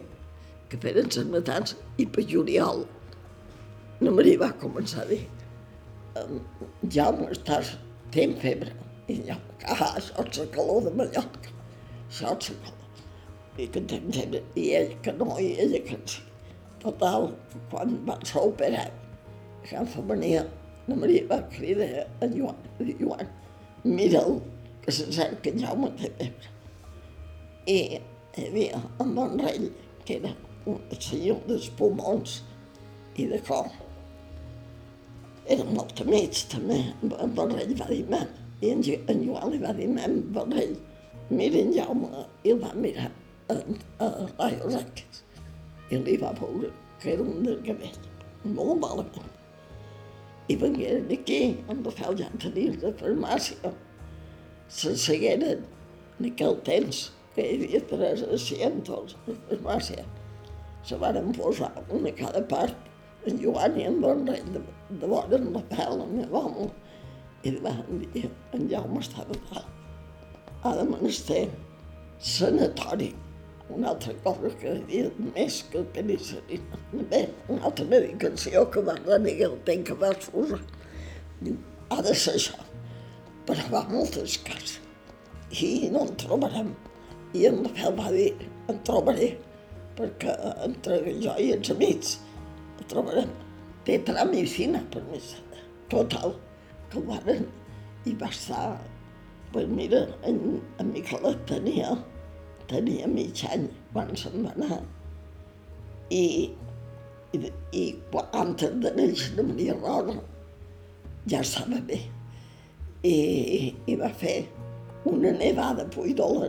[0.71, 2.85] que feien les matances, i per juliol.
[4.01, 5.25] No me va començar a dir,
[6.95, 7.75] Jaume, estàs,
[8.15, 8.73] tenint febre.
[9.09, 11.53] I jo, ah, això és la calor de Mallorca,
[12.07, 13.05] això és la calor.
[13.59, 16.25] I que tenint febre, i ell que no, i ella que sí.
[16.83, 17.33] Total,
[17.70, 18.93] quan van ser operat,
[19.68, 20.45] a Femenia,
[20.89, 23.33] la Maria va cridar a Joan, a Joan,
[23.85, 24.39] mira'l,
[24.85, 26.53] que se sent que Jaume té febre.
[27.68, 29.66] I hi havia en Monrell,
[30.07, 30.33] que era
[30.70, 32.39] un senyor dels pulmons
[33.18, 33.68] i de cor.
[35.49, 36.81] Era molt amics, també.
[37.05, 40.76] En Monrell va dir, mem, i en, en Joan li va dir, mem, Monrell,
[41.29, 43.11] mira en Jaume, i el va mirar
[43.53, 45.24] a, a Rayo Raques.
[45.91, 46.70] I li va veure
[47.03, 47.99] que era un desgavell,
[48.57, 49.28] molt malament.
[50.49, 53.72] I vengueren aquí, amb la fel ja tenir de farmàcia.
[54.80, 55.64] Se segueren
[56.18, 60.05] en aquell temps que hi havia tres asientos de farmàcia.
[60.89, 62.76] Se van posar una a cada part,
[63.28, 64.61] en Joan i en Bonrell, de,
[65.01, 66.68] de vora en la pèl, el meu
[67.47, 69.66] i van dir, en Jaume estava tal.
[70.64, 71.45] Ha de menester
[72.18, 73.12] sanatori,
[73.75, 76.81] una altra cosa que havia més que penicilina.
[77.12, 80.61] Bé, una altra medicació que va venir el temps que va posar.
[81.41, 81.57] Diu,
[81.93, 82.59] ha de ser això,
[83.49, 84.79] però va moltes cases
[85.57, 86.73] i no en trobarem.
[87.37, 88.33] I en Rafael va dir,
[88.69, 89.29] en trobaré,
[89.97, 92.19] perquè entre jo i els amics
[92.79, 93.31] el trobarem.
[93.85, 95.37] Té medicina, per més.
[95.89, 96.35] Total,
[96.91, 97.47] que ho van
[98.05, 98.79] i va estar,
[99.53, 101.97] pues mira, en, en Miquelet tenia,
[102.71, 104.81] tenia mig any quan se'n va anar.
[106.14, 106.25] I,
[107.37, 107.41] i,
[107.77, 107.85] i
[108.33, 110.16] antes de néixer de Maria Rosa
[111.29, 112.01] ja estava bé.
[113.05, 113.16] I,
[113.87, 114.39] i va fer
[115.09, 115.87] una nevada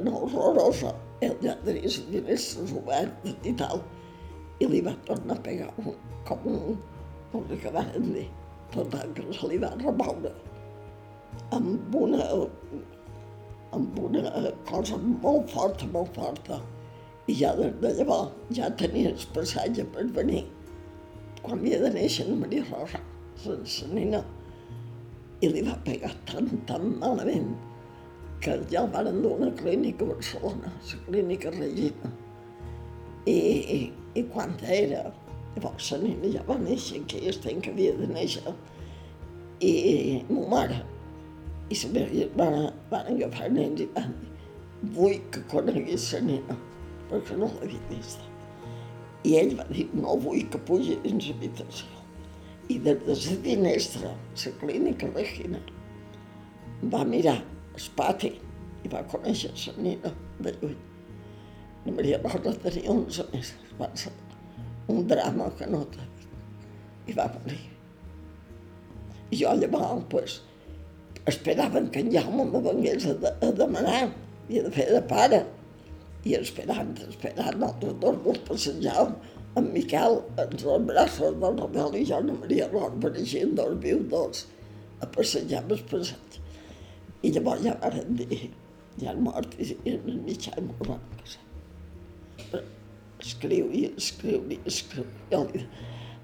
[0.04, 0.96] no horrorosa.
[1.22, 3.82] El les finestres obertes i tal.
[4.60, 5.94] i li va tornar a pegar un,
[6.28, 6.78] com un,
[7.34, 8.26] un que van dir,
[8.74, 10.34] tot el que se li va remoure
[11.56, 12.26] amb una,
[13.76, 16.60] amb una cosa molt forta, molt forta.
[17.30, 20.44] I ja des de llavors ja tenia el passatge per venir.
[21.44, 23.02] Quan havia de néixer la Maria Rosa,
[23.46, 24.24] la nina,
[25.40, 27.54] i li va pegar tan, tan malament
[28.44, 32.12] que ja el van dur a una clínica a Barcelona, la clínica Regina.
[33.28, 33.38] I,
[33.78, 33.80] i,
[34.20, 35.06] i quan era,
[35.56, 38.56] llavors la nina ja va néixer, que ja estem que havia de néixer,
[39.60, 40.80] i ma mare
[41.70, 44.30] i meva germana van agafar nens i van dir
[44.82, 46.58] vull que coneguis la nena,
[47.10, 48.22] perquè no l'havia vist.
[49.28, 51.88] I ell va dir, no vull que pugi dins l'habitació.
[52.70, 55.60] I des de la finestra, la clínica Regina,
[56.94, 57.40] va mirar
[57.76, 58.32] el pati
[58.86, 60.78] i va conèixer la nena de lluny.
[61.86, 64.14] La Maria Rosa tenia 11 mesos, va ser
[64.90, 66.06] un drama que no té.
[67.10, 67.60] I va morir.
[69.30, 70.40] I jo llavors, pues,
[71.30, 74.04] esperaven que en Jaume me vengués a, de, a demanar
[74.50, 75.44] i a fer de pare.
[76.28, 79.14] I esperant, esperant, nosaltres dos mos passejàvem
[79.60, 84.04] en Miquel, ens els braços del Rafael i jo, Ana Maria Ron, pareixien dos vius
[84.12, 84.46] dos,
[85.02, 86.40] a passejar el passeig.
[87.24, 88.50] I llavors ja van dir,
[89.00, 92.64] ja han mort i, i en el mitjà i m'ho van casar.
[93.20, 95.08] Escriu i escriu i escriu.
[95.32, 95.66] Jo li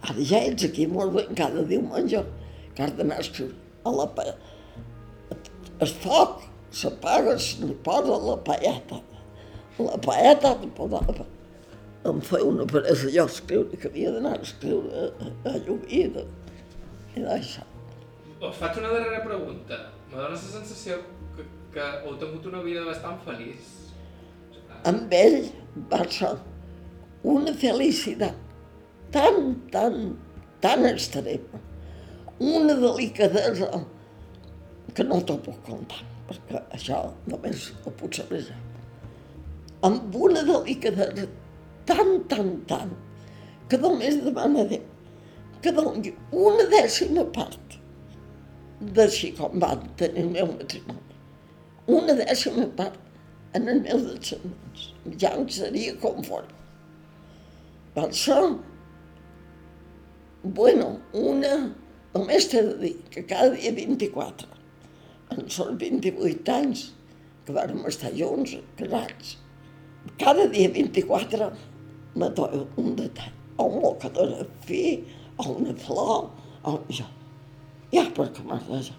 [0.06, 2.22] ara ja ets aquí molt bé, cada diumenge,
[2.76, 4.08] que has d'anar a escriure a la,
[5.84, 6.44] el foc
[6.76, 9.02] s'apaga, se li posa la paeta.
[9.80, 11.26] La paeta posava,
[12.08, 16.26] em feia una presa jo escriure, que havia d'anar a escriure a, a Llubí de,
[17.16, 17.66] i d'això.
[18.40, 19.80] Us faig una darrera pregunta.
[20.12, 21.00] Me dóna la sensació
[21.36, 23.72] que, que heu tingut una vida bastant feliç.
[24.86, 25.40] Amb ell
[25.92, 26.36] va ser
[27.26, 28.38] una felicitat
[29.16, 30.14] tan, tan,
[30.62, 31.60] tan extrema,
[32.40, 33.72] una delicadesa
[34.96, 38.58] que no t'ho puc contar, perquè això només ho puc saber jo.
[39.86, 41.28] Amb una delicadesa
[41.86, 42.94] tan, tan, tan,
[43.70, 44.92] que només demana a Déu
[45.66, 47.78] que doni una dècima part
[48.98, 51.16] d'així com van tenir el meu matrimoni.
[51.96, 53.00] Una dècima part
[53.58, 54.84] en els meus descendents.
[55.22, 56.54] Ja em seria conforme.
[57.96, 58.38] Per això,
[60.60, 61.54] bueno, una,
[62.14, 64.55] només t'he de dir que cada dia 24
[65.34, 66.86] en són 28 anys
[67.46, 69.36] que vàrem estar junts, casats.
[70.22, 71.50] Cada dia 24
[72.16, 74.84] me doy un detall, o un mocador de fi,
[75.38, 76.30] o una flor,
[76.64, 77.08] o jo.
[77.94, 78.96] Ja, perquè m'agrada.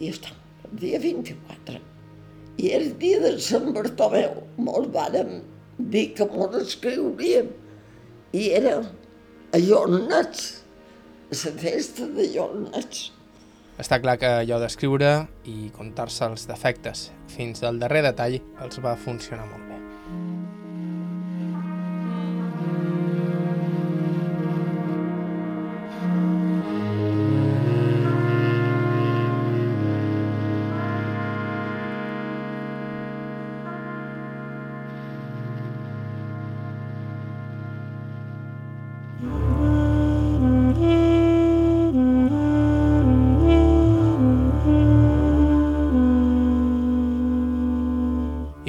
[0.00, 0.32] I està,
[0.68, 1.80] el dia 24.
[2.62, 5.40] I el dia de Sant Bartomeu, mos vàrem
[5.78, 7.50] dir que mos escriuríem.
[8.36, 8.78] I era
[9.52, 10.46] a Jornats,
[11.32, 13.10] la festa de Jornats.
[13.76, 15.10] Està clar que allò d'escriure
[15.52, 19.85] i contar-se els defectes fins al darrer detall els va funcionar molt bé.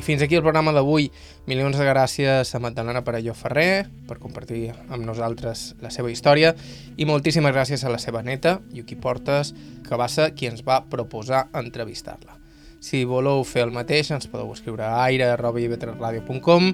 [0.06, 1.10] Fins aquí el programa d'avui.
[1.50, 6.54] Milions de gràcies a Magdalena Parelló Ferrer per compartir amb nosaltres la seva història
[6.98, 9.54] i moltíssimes gràcies a la seva neta, Yuki Portes,
[9.88, 12.38] que va ser qui ens va proposar entrevistar-la.
[12.80, 16.74] Si voleu fer el mateix, ens podeu escriure a aire.ivetresradio.com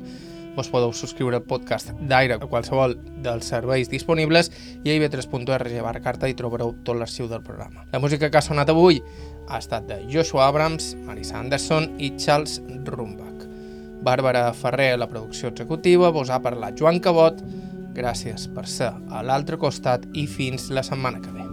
[0.57, 2.95] us podeu subscriure podcast d'Aire a qualsevol
[3.25, 4.51] dels serveis disponibles
[4.83, 7.87] i a ib3.org barra carta i trobareu tot l'arxiu del programa.
[7.91, 9.01] La música que ha sonat avui
[9.49, 13.47] ha estat de Joshua Abrams, Marisa Anderson i Charles Rumbach.
[14.03, 17.39] Bàrbara Ferrer, la producció executiva, vos ha parlat Joan Cabot.
[17.95, 21.52] Gràcies per ser a l'altre costat i fins la setmana que ve.